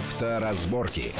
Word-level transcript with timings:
Авторазборки. 0.00 1.12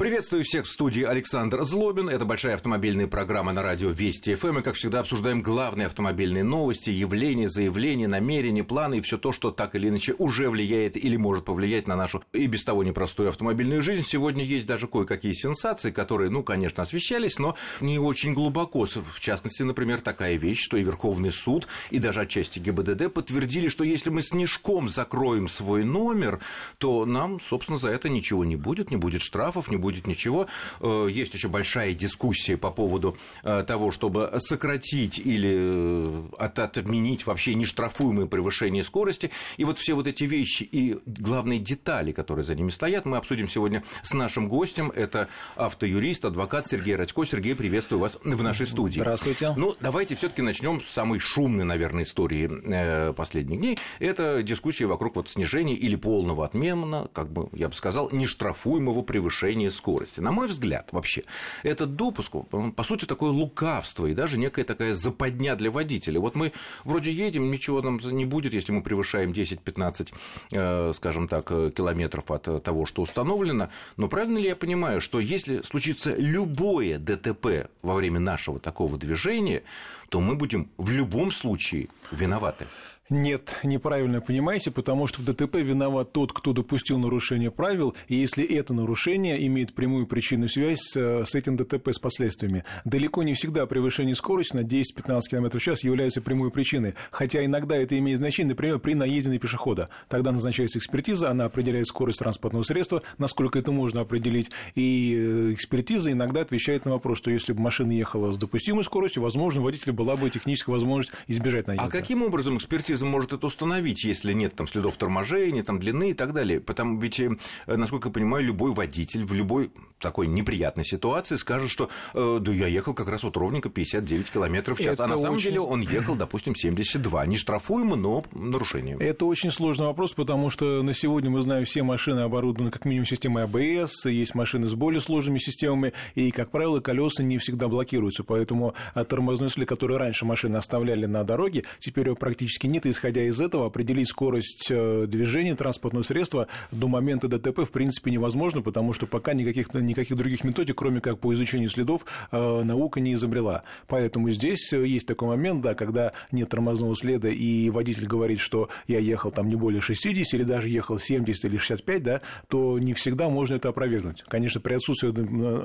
Приветствую 0.00 0.44
всех 0.44 0.64
в 0.64 0.70
студии 0.70 1.02
Александр 1.02 1.62
Злобин. 1.62 2.08
Это 2.08 2.24
большая 2.24 2.54
автомобильная 2.54 3.06
программа 3.06 3.52
на 3.52 3.62
радио 3.62 3.90
Вести 3.90 4.34
ФМ. 4.34 4.60
И, 4.60 4.62
как 4.62 4.76
всегда, 4.76 5.00
обсуждаем 5.00 5.42
главные 5.42 5.88
автомобильные 5.88 6.42
новости, 6.42 6.88
явления, 6.88 7.50
заявления, 7.50 8.08
намерения, 8.08 8.64
планы 8.64 8.96
и 8.96 9.00
все 9.02 9.18
то, 9.18 9.30
что 9.32 9.50
так 9.50 9.74
или 9.74 9.88
иначе 9.88 10.14
уже 10.16 10.48
влияет 10.48 10.96
или 10.96 11.18
может 11.18 11.44
повлиять 11.44 11.86
на 11.86 11.96
нашу 11.96 12.22
и 12.32 12.46
без 12.46 12.64
того 12.64 12.82
непростую 12.82 13.28
автомобильную 13.28 13.82
жизнь. 13.82 14.02
Сегодня 14.06 14.42
есть 14.42 14.64
даже 14.64 14.86
кое-какие 14.86 15.34
сенсации, 15.34 15.90
которые, 15.90 16.30
ну, 16.30 16.42
конечно, 16.42 16.82
освещались, 16.82 17.38
но 17.38 17.54
не 17.82 17.98
очень 17.98 18.32
глубоко. 18.32 18.86
В 18.86 19.20
частности, 19.20 19.64
например, 19.64 20.00
такая 20.00 20.36
вещь, 20.36 20.62
что 20.62 20.78
и 20.78 20.82
Верховный 20.82 21.30
суд, 21.30 21.68
и 21.90 21.98
даже 21.98 22.22
отчасти 22.22 22.58
ГИБДД 22.58 23.12
подтвердили, 23.12 23.68
что 23.68 23.84
если 23.84 24.08
мы 24.08 24.22
снежком 24.22 24.88
закроем 24.88 25.46
свой 25.46 25.84
номер, 25.84 26.40
то 26.78 27.04
нам, 27.04 27.38
собственно, 27.38 27.76
за 27.76 27.90
это 27.90 28.08
ничего 28.08 28.46
не 28.46 28.56
будет, 28.56 28.90
не 28.90 28.96
будет 28.96 29.20
штрафов, 29.20 29.70
не 29.70 29.76
будет 29.76 29.89
будет 29.90 30.06
ничего. 30.06 30.46
Э, 30.80 31.08
есть 31.10 31.34
еще 31.34 31.48
большая 31.48 31.92
дискуссия 31.94 32.56
по 32.56 32.70
поводу 32.70 33.16
э, 33.42 33.64
того, 33.66 33.90
чтобы 33.90 34.32
сократить 34.38 35.18
или 35.18 36.30
э, 36.38 36.46
отменить 36.60 37.26
вообще 37.26 37.54
нештрафуемое 37.54 38.26
превышение 38.26 38.84
скорости. 38.84 39.30
И 39.56 39.64
вот 39.64 39.78
все 39.78 39.94
вот 39.94 40.06
эти 40.06 40.24
вещи 40.24 40.62
и 40.62 40.98
главные 41.06 41.58
детали, 41.58 42.12
которые 42.12 42.44
за 42.44 42.54
ними 42.54 42.70
стоят, 42.70 43.04
мы 43.04 43.16
обсудим 43.16 43.48
сегодня 43.48 43.82
с 44.02 44.14
нашим 44.14 44.48
гостем. 44.48 44.92
Это 44.94 45.28
автоюрист, 45.56 46.24
адвокат 46.24 46.68
Сергей 46.68 46.96
Радько. 46.96 47.24
Сергей, 47.24 47.54
приветствую 47.54 48.00
вас 48.00 48.18
в 48.22 48.42
нашей 48.42 48.66
студии. 48.66 49.00
Здравствуйте. 49.00 49.52
Ну, 49.56 49.74
давайте 49.80 50.14
все 50.14 50.28
таки 50.28 50.42
начнем 50.42 50.80
с 50.80 50.88
самой 50.88 51.18
шумной, 51.18 51.64
наверное, 51.64 52.04
истории 52.04 53.12
последних 53.12 53.58
дней. 53.58 53.78
Это 53.98 54.42
дискуссия 54.42 54.86
вокруг 54.86 55.16
вот 55.16 55.28
снижения 55.28 55.74
или 55.74 55.96
полного 55.96 56.44
отмена, 56.44 57.08
как 57.12 57.30
бы 57.32 57.48
я 57.52 57.68
бы 57.68 57.74
сказал, 57.74 58.08
нештрафуемого 58.12 59.02
превышения 59.02 59.70
скорости. 59.70 59.79
На 60.20 60.32
мой 60.32 60.46
взгляд, 60.46 60.88
вообще, 60.92 61.24
этот 61.62 61.96
допуск, 61.96 62.34
он, 62.52 62.72
по 62.72 62.82
сути, 62.82 63.04
такое 63.04 63.30
лукавство 63.30 64.06
и 64.06 64.14
даже 64.14 64.38
некая 64.38 64.64
такая 64.64 64.94
западня 64.94 65.56
для 65.56 65.70
водителя. 65.70 66.20
Вот 66.20 66.36
мы 66.36 66.52
вроде 66.84 67.12
едем, 67.12 67.50
ничего 67.50 67.82
нам 67.82 67.98
не 67.98 68.24
будет, 68.24 68.54
если 68.54 68.72
мы 68.72 68.82
превышаем 68.82 69.32
10-15, 69.32 70.12
э, 70.52 70.92
скажем 70.94 71.28
так, 71.28 71.50
э, 71.50 71.70
километров 71.74 72.30
от 72.30 72.48
э, 72.48 72.60
того, 72.60 72.86
что 72.86 73.02
установлено. 73.02 73.70
Но 73.96 74.08
правильно 74.08 74.38
ли 74.38 74.48
я 74.48 74.56
понимаю, 74.56 75.00
что 75.00 75.20
если 75.20 75.62
случится 75.62 76.14
любое 76.16 76.98
ДТП 76.98 77.70
во 77.82 77.94
время 77.94 78.20
нашего 78.20 78.58
такого 78.58 78.98
движения, 78.98 79.62
то 80.08 80.20
мы 80.20 80.34
будем 80.34 80.70
в 80.76 80.90
любом 80.90 81.32
случае 81.32 81.88
виноваты? 82.10 82.66
Нет, 83.10 83.58
неправильно 83.64 84.20
понимаете, 84.20 84.70
потому 84.70 85.08
что 85.08 85.20
в 85.20 85.24
ДТП 85.24 85.56
виноват 85.56 86.12
тот, 86.12 86.32
кто 86.32 86.52
допустил 86.52 86.98
нарушение 86.98 87.50
правил, 87.50 87.96
и 88.06 88.14
если 88.14 88.44
это 88.44 88.72
нарушение 88.72 89.44
имеет 89.48 89.74
прямую 89.74 90.06
причинную 90.06 90.48
связь 90.48 90.80
с, 90.80 91.24
с 91.26 91.34
этим 91.34 91.56
ДТП, 91.56 91.88
с 91.92 91.98
последствиями. 91.98 92.62
Далеко 92.84 93.24
не 93.24 93.34
всегда 93.34 93.66
превышение 93.66 94.14
скорости 94.14 94.54
на 94.54 94.60
10-15 94.60 95.22
км 95.28 95.58
в 95.58 95.62
час 95.62 95.82
является 95.82 96.22
прямой 96.22 96.52
причиной, 96.52 96.94
хотя 97.10 97.44
иногда 97.44 97.76
это 97.76 97.98
имеет 97.98 98.18
значение, 98.18 98.50
например, 98.50 98.78
при 98.78 98.94
наезде 98.94 99.30
на 99.30 99.38
пешехода. 99.38 99.88
Тогда 100.08 100.30
назначается 100.30 100.78
экспертиза, 100.78 101.30
она 101.30 101.46
определяет 101.46 101.88
скорость 101.88 102.20
транспортного 102.20 102.62
средства, 102.62 103.02
насколько 103.18 103.58
это 103.58 103.72
можно 103.72 104.02
определить, 104.02 104.52
и 104.76 105.16
э, 105.18 105.52
экспертиза 105.54 106.12
иногда 106.12 106.42
отвечает 106.42 106.84
на 106.84 106.92
вопрос, 106.92 107.18
что 107.18 107.32
если 107.32 107.54
бы 107.54 107.60
машина 107.60 107.90
ехала 107.90 108.32
с 108.32 108.38
допустимой 108.38 108.84
скоростью, 108.84 109.24
возможно, 109.24 109.62
у 109.62 109.64
водителя 109.64 109.92
была 109.92 110.14
бы 110.14 110.30
техническая 110.30 110.72
возможность 110.72 111.12
избежать 111.26 111.66
наезда. 111.66 111.84
А 111.84 111.90
каким 111.90 112.22
образом 112.22 112.56
экспертиза 112.56 112.99
экспертиза 113.00 113.06
может 113.06 113.32
это 113.32 113.46
установить, 113.46 114.04
если 114.04 114.32
нет 114.32 114.54
там 114.54 114.68
следов 114.68 114.96
торможения, 114.96 115.62
там 115.62 115.78
длины 115.78 116.10
и 116.10 116.14
так 116.14 116.32
далее. 116.32 116.60
Потому 116.60 117.00
ведь, 117.00 117.20
э, 117.20 117.30
насколько 117.66 118.08
я 118.08 118.12
понимаю, 118.12 118.44
любой 118.44 118.72
водитель 118.72 119.24
в 119.24 119.32
любой 119.32 119.70
такой 120.00 120.26
неприятной 120.26 120.84
ситуации 120.84 121.36
скажет, 121.36 121.70
что 121.70 121.88
э, 122.14 122.38
да 122.40 122.52
я 122.52 122.66
ехал 122.66 122.94
как 122.94 123.08
раз 123.08 123.22
вот 123.22 123.36
ровненько 123.36 123.68
59 123.68 124.30
километров 124.30 124.78
в 124.78 124.82
час, 124.82 124.94
это 124.94 125.04
а 125.04 125.08
на 125.08 125.18
самом 125.18 125.36
очень... 125.36 125.50
деле 125.50 125.60
он 125.60 125.82
ехал, 125.82 126.14
допустим, 126.14 126.54
72. 126.54 127.26
Не 127.26 127.36
штрафуемо, 127.36 127.96
но 127.96 128.24
нарушение. 128.32 128.96
Это 128.98 129.26
очень 129.26 129.50
сложный 129.50 129.86
вопрос, 129.86 130.14
потому 130.14 130.50
что 130.50 130.82
на 130.82 130.94
сегодня 130.94 131.30
мы 131.30 131.42
знаем, 131.42 131.64
все 131.64 131.82
машины 131.82 132.20
оборудованы 132.20 132.70
как 132.70 132.84
минимум 132.84 133.06
системой 133.06 133.44
АБС, 133.44 134.06
есть 134.06 134.34
машины 134.34 134.68
с 134.68 134.74
более 134.74 135.00
сложными 135.00 135.38
системами, 135.38 135.92
и, 136.14 136.30
как 136.30 136.50
правило, 136.50 136.80
колеса 136.80 137.22
не 137.22 137.38
всегда 137.38 137.68
блокируются, 137.68 138.24
поэтому 138.24 138.74
тормозной 139.08 139.50
след, 139.50 139.68
который 139.68 139.96
раньше 139.98 140.24
машины 140.24 140.56
оставляли 140.56 141.06
на 141.06 141.24
дороге, 141.24 141.64
теперь 141.78 142.06
его 142.06 142.16
практически 142.16 142.66
нет, 142.66 142.86
и 142.86 142.89
исходя 142.90 143.22
из 143.22 143.40
этого, 143.40 143.66
определить 143.66 144.08
скорость 144.08 144.68
э, 144.70 145.06
движения 145.06 145.54
транспортного 145.54 146.02
средства 146.02 146.48
до 146.70 146.88
момента 146.88 147.28
ДТП 147.28 147.60
в 147.60 147.70
принципе 147.70 148.10
невозможно, 148.10 148.62
потому 148.62 148.92
что 148.92 149.06
пока 149.06 149.32
никаких, 149.34 149.72
никаких 149.74 150.16
других 150.16 150.44
методик, 150.44 150.76
кроме 150.76 151.00
как 151.00 151.18
по 151.18 151.32
изучению 151.34 151.70
следов, 151.70 152.04
э, 152.32 152.62
наука 152.62 153.00
не 153.00 153.14
изобрела. 153.14 153.62
Поэтому 153.86 154.30
здесь 154.30 154.72
э, 154.72 154.86
есть 154.86 155.06
такой 155.06 155.28
момент, 155.28 155.62
да, 155.62 155.74
когда 155.74 156.12
нет 156.32 156.48
тормозного 156.48 156.94
следа, 156.96 157.28
и 157.28 157.70
водитель 157.70 158.06
говорит, 158.06 158.40
что 158.40 158.68
я 158.86 158.98
ехал 158.98 159.30
там 159.30 159.48
не 159.48 159.56
более 159.56 159.80
60 159.80 160.34
или 160.34 160.42
даже 160.42 160.68
ехал 160.68 160.98
70 160.98 161.44
или 161.44 161.56
65, 161.58 162.02
да, 162.02 162.20
то 162.48 162.78
не 162.78 162.94
всегда 162.94 163.28
можно 163.28 163.54
это 163.54 163.68
опровергнуть. 163.68 164.24
Конечно, 164.28 164.60
при 164.60 164.74
отсутствии 164.74 165.10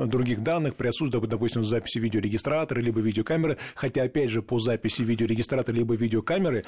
других 0.06 0.42
данных, 0.42 0.76
при 0.76 0.88
отсутствии, 0.88 1.20
допустим, 1.26 1.64
записи 1.64 2.00
видеорегистратора 2.00 2.80
либо 2.80 3.00
видеокамеры, 3.00 3.58
хотя, 3.76 4.04
опять 4.04 4.30
же, 4.30 4.42
по 4.42 4.60
записи 4.60 5.02
видеорегистратора 5.02 5.76
либо 5.76 5.96
видеокамеры 5.96 6.64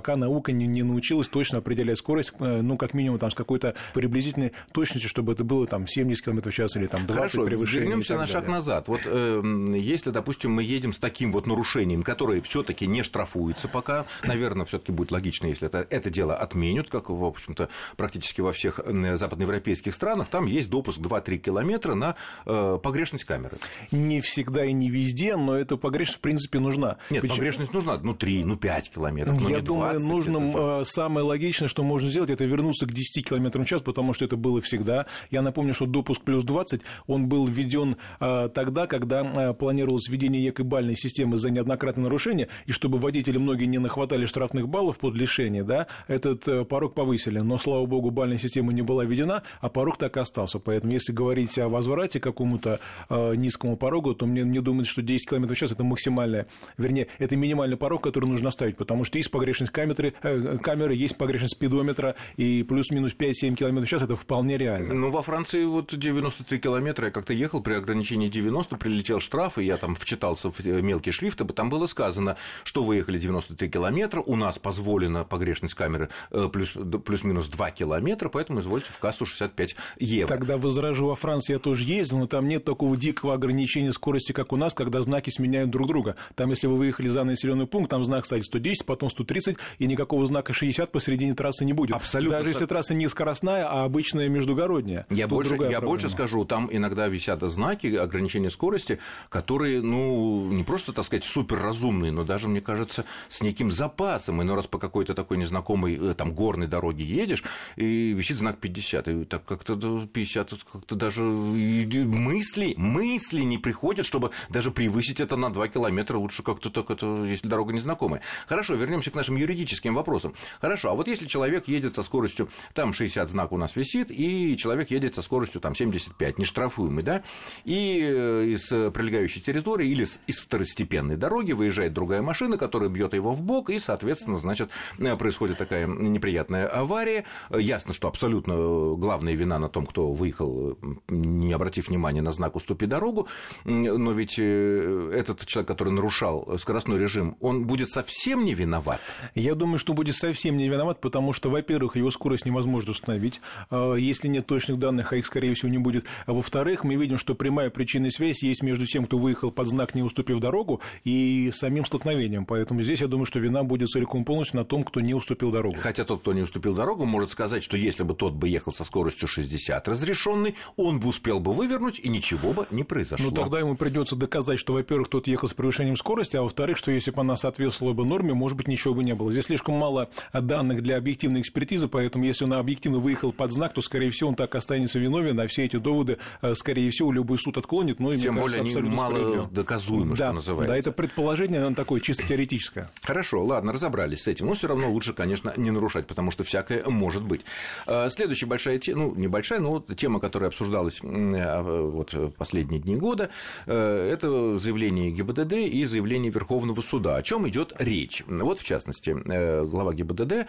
пока 0.00 0.16
наука 0.16 0.50
не, 0.52 0.66
не 0.66 0.82
научилась 0.82 1.28
точно 1.28 1.58
определять 1.58 1.98
скорость, 1.98 2.32
э, 2.40 2.62
ну, 2.62 2.78
как 2.78 2.94
минимум, 2.94 3.18
там, 3.18 3.30
с 3.30 3.34
какой-то 3.34 3.74
приблизительной 3.92 4.52
точностью, 4.72 5.10
чтобы 5.10 5.34
это 5.34 5.44
было 5.44 5.66
там 5.66 5.86
70 5.86 6.24
км 6.24 6.50
в 6.50 6.54
час 6.54 6.74
или 6.76 6.86
там 6.86 7.06
20 7.06 7.16
Хорошо, 7.16 7.44
превышений. 7.44 7.84
вернемся 7.84 8.16
на 8.16 8.26
шаг 8.26 8.48
назад. 8.48 8.88
Вот 8.88 9.02
э, 9.04 9.42
если, 9.76 10.10
допустим, 10.10 10.52
мы 10.52 10.62
едем 10.62 10.94
с 10.94 10.98
таким 10.98 11.32
вот 11.32 11.46
нарушением, 11.46 12.02
которое 12.02 12.40
все-таки 12.40 12.86
не 12.86 13.02
штрафуется 13.02 13.68
пока, 13.68 14.06
наверное, 14.24 14.64
все-таки 14.64 14.90
будет 14.90 15.10
логично, 15.10 15.48
если 15.48 15.66
это, 15.66 15.86
это 15.90 16.08
дело 16.08 16.34
отменят, 16.34 16.88
как, 16.88 17.10
в 17.10 17.22
общем-то, 17.22 17.68
практически 17.98 18.40
во 18.40 18.52
всех 18.52 18.80
западноевропейских 19.16 19.94
странах, 19.94 20.28
там 20.28 20.46
есть 20.46 20.70
допуск 20.70 20.98
2-3 20.98 21.36
километра 21.36 21.92
на 21.92 22.16
э, 22.46 22.78
погрешность 22.82 23.24
камеры. 23.26 23.58
Не 23.90 24.22
всегда 24.22 24.64
и 24.64 24.72
не 24.72 24.88
везде, 24.88 25.36
но 25.36 25.58
эта 25.58 25.76
погрешность, 25.76 26.20
в 26.20 26.22
принципе, 26.22 26.58
нужна. 26.58 26.96
Нет, 27.10 27.20
Почему? 27.20 27.36
погрешность 27.36 27.74
нужна, 27.74 27.98
ну, 27.98 28.14
3, 28.14 28.44
ну, 28.44 28.56
5 28.56 28.90
километров, 28.90 29.38
ну, 29.38 29.48
Я 29.50 29.56
не 29.56 29.62
20. 29.62 29.79
Думаю, 29.80 30.00
нужно, 30.00 30.84
самое 30.84 31.24
логичное, 31.24 31.68
что 31.68 31.82
можно 31.82 32.08
сделать, 32.08 32.30
это 32.30 32.44
вернуться 32.44 32.86
к 32.86 32.92
10 32.92 33.26
км 33.26 33.58
в 33.58 33.64
час, 33.64 33.82
потому 33.82 34.12
что 34.12 34.24
это 34.24 34.36
было 34.36 34.60
всегда. 34.60 35.06
Я 35.30 35.42
напомню, 35.42 35.74
что 35.74 35.86
допуск 35.86 36.22
плюс 36.22 36.44
20, 36.44 36.82
он 37.06 37.28
был 37.28 37.46
введен 37.46 37.96
а, 38.18 38.48
тогда, 38.48 38.86
когда 38.86 39.20
а, 39.20 39.52
планировалось 39.52 40.08
введение 40.08 40.42
некой 40.42 40.64
бальной 40.64 40.96
системы 40.96 41.36
за 41.36 41.50
неоднократное 41.50 42.04
нарушение, 42.04 42.48
и 42.66 42.72
чтобы 42.72 42.98
водители 42.98 43.38
многие 43.38 43.66
не 43.66 43.78
нахватали 43.78 44.26
штрафных 44.26 44.68
баллов 44.68 44.98
под 44.98 45.14
лишение, 45.14 45.64
да, 45.64 45.86
этот 46.08 46.46
э, 46.48 46.64
порог 46.64 46.94
повысили. 46.94 47.38
Но, 47.38 47.58
слава 47.58 47.86
богу, 47.86 48.10
бальная 48.10 48.38
система 48.38 48.72
не 48.72 48.82
была 48.82 49.04
введена, 49.04 49.42
а 49.60 49.68
порог 49.68 49.96
так 49.98 50.16
и 50.16 50.20
остался. 50.20 50.58
Поэтому, 50.58 50.92
если 50.92 51.12
говорить 51.12 51.58
о 51.58 51.68
возврате 51.68 52.20
к 52.20 52.22
какому-то 52.22 52.80
низкому 53.10 53.76
порогу, 53.76 54.14
то 54.14 54.26
мне, 54.26 54.44
мне 54.44 54.60
думается, 54.60 54.92
что 54.92 55.02
10 55.02 55.28
км 55.28 55.54
в 55.54 55.56
час– 55.56 55.72
это 55.72 55.84
максимальное, 55.84 56.46
вернее, 56.76 57.08
это 57.18 57.36
минимальный 57.36 57.76
порог, 57.76 58.02
который 58.02 58.26
нужно 58.26 58.48
оставить, 58.48 58.76
потому 58.76 59.04
что 59.04 59.18
есть 59.18 59.30
погрешность 59.30 59.69
камеры, 59.70 60.14
э, 60.22 60.58
камеры, 60.62 60.94
есть 60.94 61.16
погрешность 61.16 61.54
спидометра, 61.54 62.14
и 62.36 62.62
плюс-минус 62.62 63.14
5-7 63.14 63.54
км 63.54 63.84
в 63.84 63.88
час 63.88 64.02
это 64.02 64.16
вполне 64.16 64.58
реально. 64.58 64.94
Ну, 64.94 65.10
во 65.10 65.22
Франции 65.22 65.64
вот 65.64 65.96
93 65.96 66.58
километра, 66.58 67.06
я 67.06 67.10
как-то 67.10 67.32
ехал 67.32 67.62
при 67.62 67.74
ограничении 67.74 68.28
90, 68.28 68.76
прилетел 68.76 69.20
штраф, 69.20 69.58
и 69.58 69.64
я 69.64 69.76
там 69.76 69.94
вчитался 69.94 70.50
в 70.50 70.60
э, 70.60 70.82
мелкие 70.82 71.12
шрифты, 71.12 71.44
там 71.44 71.70
было 71.70 71.86
сказано, 71.86 72.36
что 72.64 72.82
вы 72.82 72.96
ехали 72.96 73.18
93 73.18 73.68
километра, 73.68 74.20
у 74.20 74.36
нас 74.36 74.58
позволена 74.58 75.24
погрешность 75.24 75.74
камеры 75.74 76.08
э, 76.30 76.48
плюс, 76.52 76.70
плюс-минус 77.04 77.48
2 77.48 77.70
километра, 77.70 78.28
поэтому 78.28 78.60
извольте 78.60 78.92
в 78.92 78.98
кассу 78.98 79.26
65 79.26 79.76
евро. 79.98 80.28
Тогда 80.28 80.56
возражу, 80.56 81.06
во 81.06 81.16
Франции 81.16 81.54
я 81.54 81.58
тоже 81.58 81.84
ездил, 81.84 82.18
но 82.18 82.26
там 82.26 82.48
нет 82.48 82.64
такого 82.64 82.96
дикого 82.96 83.34
ограничения 83.34 83.92
скорости, 83.92 84.32
как 84.32 84.52
у 84.52 84.56
нас, 84.56 84.74
когда 84.74 85.02
знаки 85.02 85.30
сменяют 85.30 85.70
друг 85.70 85.86
друга. 85.86 86.16
Там, 86.34 86.50
если 86.50 86.66
вы 86.66 86.76
выехали 86.76 87.08
за 87.08 87.24
населенный 87.24 87.66
пункт, 87.66 87.90
там 87.90 88.04
знак, 88.04 88.24
кстати, 88.24 88.42
110, 88.42 88.84
потом 88.84 89.10
130, 89.10 89.56
и 89.78 89.86
никакого 89.86 90.26
знака 90.26 90.52
60 90.52 90.90
посередине 90.90 91.34
трассы 91.34 91.64
не 91.64 91.72
будет. 91.72 91.92
Абсолютно. 91.92 92.38
Даже 92.38 92.50
если 92.50 92.66
трасса 92.66 92.94
не 92.94 93.08
скоростная, 93.08 93.68
а 93.68 93.84
обычная 93.84 94.28
междугородняя. 94.28 95.06
Я, 95.10 95.28
больше, 95.28 95.54
я 95.54 95.80
больше 95.80 96.08
скажу, 96.08 96.44
там 96.44 96.68
иногда 96.70 97.08
висят 97.08 97.42
знаки 97.42 97.94
ограничения 97.94 98.50
скорости, 98.50 98.98
которые, 99.28 99.82
ну, 99.82 100.50
не 100.50 100.64
просто, 100.64 100.92
так 100.92 101.04
сказать, 101.04 101.24
суперразумные, 101.24 102.12
но 102.12 102.24
даже, 102.24 102.48
мне 102.48 102.60
кажется, 102.60 103.04
с 103.28 103.42
неким 103.42 103.70
запасом. 103.70 104.42
Иной 104.42 104.56
раз 104.56 104.66
по 104.66 104.78
какой-то 104.78 105.14
такой 105.14 105.36
незнакомой 105.36 105.98
э, 106.00 106.14
там 106.14 106.32
горной 106.32 106.66
дороге 106.66 107.04
едешь, 107.04 107.44
и 107.76 108.12
висит 108.12 108.38
знак 108.38 108.58
50, 108.58 109.08
и 109.08 109.24
так 109.24 109.44
как-то 109.44 109.76
50, 110.12 110.54
как-то 110.72 110.94
даже 110.94 111.22
мысли, 111.22 112.74
мысли 112.76 113.42
не 113.42 113.58
приходят, 113.58 114.06
чтобы 114.06 114.30
даже 114.48 114.70
превысить 114.70 115.20
это 115.20 115.36
на 115.36 115.52
2 115.52 115.68
километра, 115.68 116.16
лучше 116.16 116.42
как-то 116.42 116.70
так 116.70 116.90
это, 116.90 117.24
если 117.24 117.48
дорога 117.48 117.72
незнакомая. 117.72 118.22
Хорошо, 118.46 118.74
вернемся 118.74 119.10
к 119.10 119.14
нашим 119.14 119.36
юристам 119.36 119.49
юридическим 119.50 119.94
вопросам. 119.94 120.34
Хорошо, 120.60 120.90
а 120.90 120.94
вот 120.94 121.08
если 121.08 121.26
человек 121.26 121.68
едет 121.68 121.94
со 121.94 122.02
скоростью, 122.02 122.48
там 122.74 122.92
60 122.92 123.28
знак 123.28 123.52
у 123.52 123.56
нас 123.56 123.76
висит, 123.76 124.10
и 124.10 124.56
человек 124.56 124.90
едет 124.90 125.14
со 125.14 125.22
скоростью 125.22 125.60
там 125.60 125.74
75, 125.74 126.38
не 126.38 126.44
штрафуемый, 126.44 127.02
да, 127.02 127.22
и 127.64 128.00
э, 128.02 128.44
из 128.46 128.68
прилегающей 128.68 129.40
территории 129.40 129.88
или 129.88 130.06
из 130.26 130.40
второстепенной 130.40 131.16
дороги 131.16 131.52
выезжает 131.52 131.92
другая 131.92 132.22
машина, 132.22 132.56
которая 132.56 132.88
бьет 132.88 133.14
его 133.14 133.32
в 133.32 133.42
бок, 133.42 133.70
и, 133.70 133.78
соответственно, 133.78 134.38
значит, 134.38 134.70
э, 134.98 135.16
происходит 135.16 135.58
такая 135.58 135.86
неприятная 135.86 136.66
авария. 136.66 137.24
Ясно, 137.50 137.92
что 137.92 138.08
абсолютно 138.08 138.54
главная 138.96 139.34
вина 139.34 139.58
на 139.58 139.68
том, 139.68 139.86
кто 139.86 140.12
выехал, 140.12 140.78
не 141.08 141.52
обратив 141.52 141.88
внимания 141.88 142.22
на 142.22 142.32
знак 142.32 142.56
«Уступи 142.56 142.86
дорогу», 142.86 143.28
но 143.64 144.12
ведь 144.12 144.38
э, 144.38 145.12
этот 145.14 145.44
человек, 145.46 145.68
который 145.68 145.92
нарушал 145.92 146.58
скоростной 146.58 146.98
режим, 146.98 147.36
он 147.40 147.64
будет 147.64 147.90
совсем 147.90 148.44
не 148.44 148.54
виноват? 148.54 149.00
Я 149.40 149.54
думаю, 149.54 149.78
что 149.78 149.94
будет 149.94 150.14
совсем 150.16 150.58
не 150.58 150.68
виноват, 150.68 151.00
потому 151.00 151.32
что, 151.32 151.48
во-первых, 151.48 151.96
его 151.96 152.10
скорость 152.10 152.44
невозможно 152.44 152.90
установить, 152.90 153.40
а, 153.70 153.94
если 153.94 154.28
нет 154.28 154.46
точных 154.46 154.78
данных, 154.78 155.14
а 155.14 155.16
их, 155.16 155.24
скорее 155.24 155.54
всего, 155.54 155.70
не 155.70 155.78
будет. 155.78 156.04
А 156.26 156.34
во-вторых, 156.34 156.84
мы 156.84 156.96
видим, 156.96 157.16
что 157.16 157.34
прямая 157.34 157.70
причинная 157.70 158.10
связь 158.10 158.42
есть 158.42 158.62
между 158.62 158.84
тем, 158.84 159.06
кто 159.06 159.16
выехал 159.18 159.50
под 159.50 159.66
знак, 159.68 159.94
не 159.94 160.02
уступив 160.02 160.40
дорогу, 160.40 160.82
и 161.04 161.50
самим 161.54 161.86
столкновением. 161.86 162.44
Поэтому 162.44 162.82
здесь, 162.82 163.00
я 163.00 163.06
думаю, 163.06 163.24
что 163.24 163.38
вина 163.38 163.64
будет 163.64 163.88
целиком 163.88 164.26
полностью 164.26 164.58
на 164.58 164.66
том, 164.66 164.84
кто 164.84 165.00
не 165.00 165.14
уступил 165.14 165.50
дорогу. 165.50 165.76
Хотя 165.80 166.04
тот, 166.04 166.20
кто 166.20 166.34
не 166.34 166.42
уступил 166.42 166.74
дорогу, 166.74 167.06
может 167.06 167.30
сказать, 167.30 167.62
что 167.62 167.78
если 167.78 168.02
бы 168.02 168.14
тот 168.14 168.34
бы 168.34 168.46
ехал 168.46 168.74
со 168.74 168.84
скоростью 168.84 169.26
60 169.26 169.88
разрешенный, 169.88 170.54
он 170.76 171.00
бы 171.00 171.08
успел 171.08 171.40
бы 171.40 171.54
вывернуть, 171.54 171.98
и 171.98 172.10
ничего 172.10 172.52
бы 172.52 172.66
не 172.70 172.84
произошло. 172.84 173.30
Ну, 173.30 173.34
тогда 173.34 173.58
ему 173.58 173.74
придется 173.74 174.16
доказать, 174.16 174.58
что, 174.58 174.74
во-первых, 174.74 175.08
тот 175.08 175.26
ехал 175.28 175.48
с 175.48 175.54
превышением 175.54 175.96
скорости, 175.96 176.36
а 176.36 176.42
во-вторых, 176.42 176.76
что 176.76 176.90
если 176.90 177.10
бы 177.10 177.22
она 177.22 177.36
соответствовала 177.36 177.94
бы 177.94 178.04
норме, 178.04 178.34
может 178.34 178.58
быть, 178.58 178.68
ничего 178.68 178.92
бы 178.92 179.02
не 179.02 179.14
было. 179.14 179.29
Здесь 179.30 179.46
слишком 179.46 179.74
мало 179.74 180.10
данных 180.32 180.82
для 180.82 180.96
объективной 180.96 181.40
экспертизы, 181.40 181.88
поэтому 181.88 182.24
если 182.24 182.44
он 182.44 182.52
объективно 182.54 182.98
выехал 182.98 183.32
под 183.32 183.52
знак, 183.52 183.72
то, 183.72 183.80
скорее 183.80 184.10
всего, 184.10 184.30
он 184.30 184.34
так 184.34 184.54
останется 184.54 184.98
виновен, 184.98 185.38
а 185.40 185.46
все 185.46 185.64
эти 185.64 185.76
доводы, 185.76 186.18
э, 186.42 186.54
скорее 186.54 186.90
всего, 186.90 187.12
любой 187.12 187.38
суд 187.38 187.56
отклонит. 187.58 188.00
Но, 188.00 188.14
Тем 188.14 188.36
более, 188.36 188.58
кажется, 188.58 188.78
они 188.80 188.90
мало 188.90 189.48
доказуемы, 189.50 190.16
да, 190.16 190.26
что 190.26 190.32
называется. 190.32 190.72
Да, 190.72 190.78
это 190.78 190.92
предположение, 190.92 191.64
оно 191.64 191.74
такое 191.74 192.00
чисто 192.00 192.26
теоретическое. 192.26 192.90
Хорошо, 193.02 193.44
ладно, 193.44 193.72
разобрались 193.72 194.22
с 194.22 194.28
этим. 194.28 194.46
Но 194.46 194.54
все 194.54 194.68
равно 194.68 194.90
лучше, 194.90 195.12
конечно, 195.12 195.52
не 195.56 195.70
нарушать, 195.70 196.06
потому 196.06 196.30
что 196.30 196.44
всякое 196.44 196.84
может 196.86 197.22
быть. 197.22 197.42
Э, 197.86 198.08
следующая 198.10 198.46
большая 198.46 198.78
тема, 198.78 199.04
ну, 199.04 199.14
небольшая, 199.14 199.60
но 199.60 199.70
вот 199.70 199.96
тема, 199.96 200.20
которая 200.20 200.48
обсуждалась 200.48 201.00
а, 201.02 201.62
вот 201.62 202.14
последние 202.36 202.80
дни 202.80 202.96
года, 202.96 203.30
э, 203.66 204.10
это 204.12 204.58
заявление 204.58 205.10
ГИБДД 205.10 205.52
и 205.54 205.84
заявление 205.84 206.30
Верховного 206.30 206.80
суда. 206.82 207.16
О 207.16 207.22
чем 207.22 207.48
идет 207.48 207.72
речь? 207.78 208.22
Вот, 208.26 208.58
в 208.58 208.64
частности, 208.64 209.16
глава 209.24 209.92
ГИБДД 209.94 210.46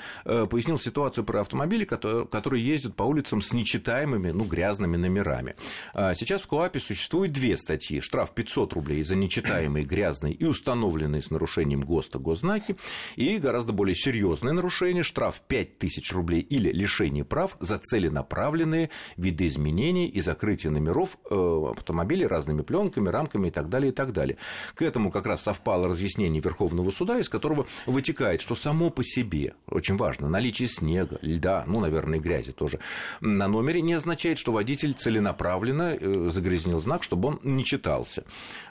пояснил 0.50 0.80
ситуацию 0.80 1.24
про 1.24 1.42
автомобили, 1.42 1.86
которые 1.86 2.66
ездят 2.66 2.96
по 2.96 3.04
улицам 3.04 3.42
с 3.42 3.54
нечитаемыми, 3.54 4.32
ну, 4.32 4.46
грязными 4.46 4.98
номерами. 4.98 5.56
А 5.94 6.16
сейчас 6.16 6.42
в 6.42 6.48
КОАПе 6.48 6.80
существует 6.80 7.32
две 7.32 7.58
статьи. 7.58 8.00
Штраф 8.00 8.34
500 8.34 8.74
рублей 8.74 9.04
за 9.04 9.16
нечитаемые, 9.16 9.86
грязные 9.86 10.34
и 10.34 10.46
установленные 10.46 11.22
с 11.22 11.32
нарушением 11.32 11.82
ГОСТа 11.82 12.20
госзнаки, 12.20 12.78
и 13.16 13.38
гораздо 13.38 13.74
более 13.74 13.96
серьезное 13.96 14.54
нарушение– 14.54 15.04
штраф 15.12 15.42
5000 15.48 16.12
рублей 16.14 16.42
или 16.42 16.72
лишение 16.72 17.26
прав 17.26 17.58
за 17.60 17.78
целенаправленные 17.78 18.90
видоизменения 19.18 20.08
и 20.08 20.22
закрытие 20.22 20.72
номеров 20.72 21.18
э, 21.30 21.72
автомобилей 21.76 22.28
разными 22.28 22.62
пленками, 22.62 23.10
рамками 23.10 23.48
и 23.48 23.52
так 23.52 23.70
далее, 23.70 23.92
и 23.92 23.96
так 23.96 24.14
далее. 24.14 24.38
К 24.76 24.82
этому 24.82 25.12
как 25.12 25.28
раз 25.28 25.44
совпало 25.44 25.88
разъяснение 25.88 26.42
Верховного 26.42 26.92
суда, 26.92 27.20
из 27.20 27.30
которого 27.30 27.66
вытекает, 27.86 28.42
что 28.42 28.56
само 28.62 28.90
по 28.90 29.04
себе, 29.04 29.54
очень 29.68 29.98
важно, 29.98 30.30
наличие 30.30 30.68
снега, 30.68 31.18
льда, 31.22 31.64
ну, 31.68 31.80
наверное, 31.80 32.20
и 32.20 32.22
грязи 32.22 32.52
тоже, 32.52 32.80
на 33.20 33.48
номере 33.48 33.82
не 33.82 33.94
означает, 33.94 34.38
что 34.38 34.52
водитель 34.52 34.94
целенаправленно 34.94 35.98
э, 36.00 36.30
загрязнил 36.32 36.80
знак, 36.80 37.04
чтобы 37.04 37.30
он 37.30 37.40
не 37.44 37.66
читался. 37.66 38.24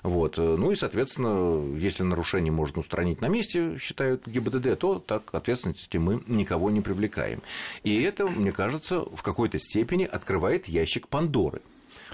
Вот. 0.03 0.37
Ну 0.39 0.71
и, 0.71 0.77
соответственно, 0.77 1.77
если 1.77 2.03
нарушение 2.03 2.53
можно 2.53 2.81
устранить 2.81 3.21
на 3.21 3.27
месте, 3.27 3.79
считают 3.79 4.27
ГИБДД, 4.27 4.79
то 4.79 4.99
так 4.99 5.35
ответственности 5.35 5.97
мы 5.97 6.23
никого 6.27 6.71
не 6.71 6.81
привлекаем. 6.81 7.43
И 7.83 8.03
это, 8.03 8.27
мне 8.27 8.53
кажется, 8.53 9.01
в 9.01 9.23
какой-то 9.23 9.59
степени 9.59 10.05
открывает 10.05 10.69
ящик 10.69 11.09
Пандоры. 11.09 11.61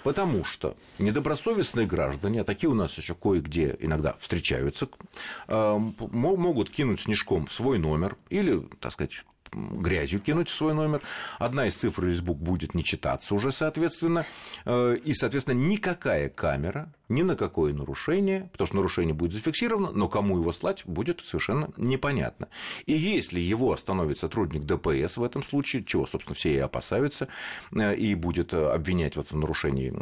Потому 0.03 0.45
что 0.45 0.77
недобросовестные 0.99 1.87
граждане, 1.87 2.43
а 2.43 2.45
такие 2.45 2.71
у 2.71 2.75
нас 2.75 2.97
еще 2.97 3.15
кое-где 3.15 3.77
иногда 3.81 4.15
встречаются, 4.19 4.89
э, 5.49 5.79
могут 6.11 6.71
кинуть 6.71 7.03
снежком 7.03 7.47
в 7.47 7.53
свой 7.53 7.79
номер 7.79 8.17
или, 8.31 8.61
так 8.81 8.93
сказать, 8.93 9.25
грязью 9.53 10.21
кинуть 10.21 10.49
в 10.49 10.55
свой 10.55 10.75
номер. 10.75 11.03
Одна 11.39 11.67
из 11.67 11.77
цифр 11.77 12.07
из 12.07 12.21
букв 12.21 12.41
будет 12.41 12.75
не 12.75 12.85
читаться 12.85 13.35
уже, 13.35 13.53
соответственно. 13.53 14.25
Э, 14.65 14.97
и, 15.03 15.15
соответственно, 15.15 15.59
никакая 15.59 16.29
камера 16.29 16.93
ни 17.09 17.23
на 17.23 17.37
какое 17.37 17.73
нарушение, 17.73 18.49
потому 18.53 18.67
что 18.67 18.77
нарушение 18.77 19.15
будет 19.15 19.33
зафиксировано, 19.33 19.93
но 19.93 20.09
кому 20.09 20.39
его 20.39 20.53
слать 20.53 20.83
будет 20.87 21.21
совершенно 21.25 21.71
непонятно. 21.77 22.49
И 22.87 22.93
если 22.93 23.39
его 23.39 23.73
остановит 23.73 24.19
сотрудник 24.19 24.65
ДПС 24.65 25.17
в 25.17 25.23
этом 25.23 25.43
случае, 25.43 25.85
чего, 25.85 26.07
собственно, 26.07 26.35
все 26.35 26.55
и 26.55 26.59
опасаются, 26.59 27.29
э, 27.73 27.95
и 27.95 28.15
будет 28.15 28.53
обвинять 28.53 29.17
вот 29.17 29.31
в 29.31 29.37
нарушении 29.37 29.93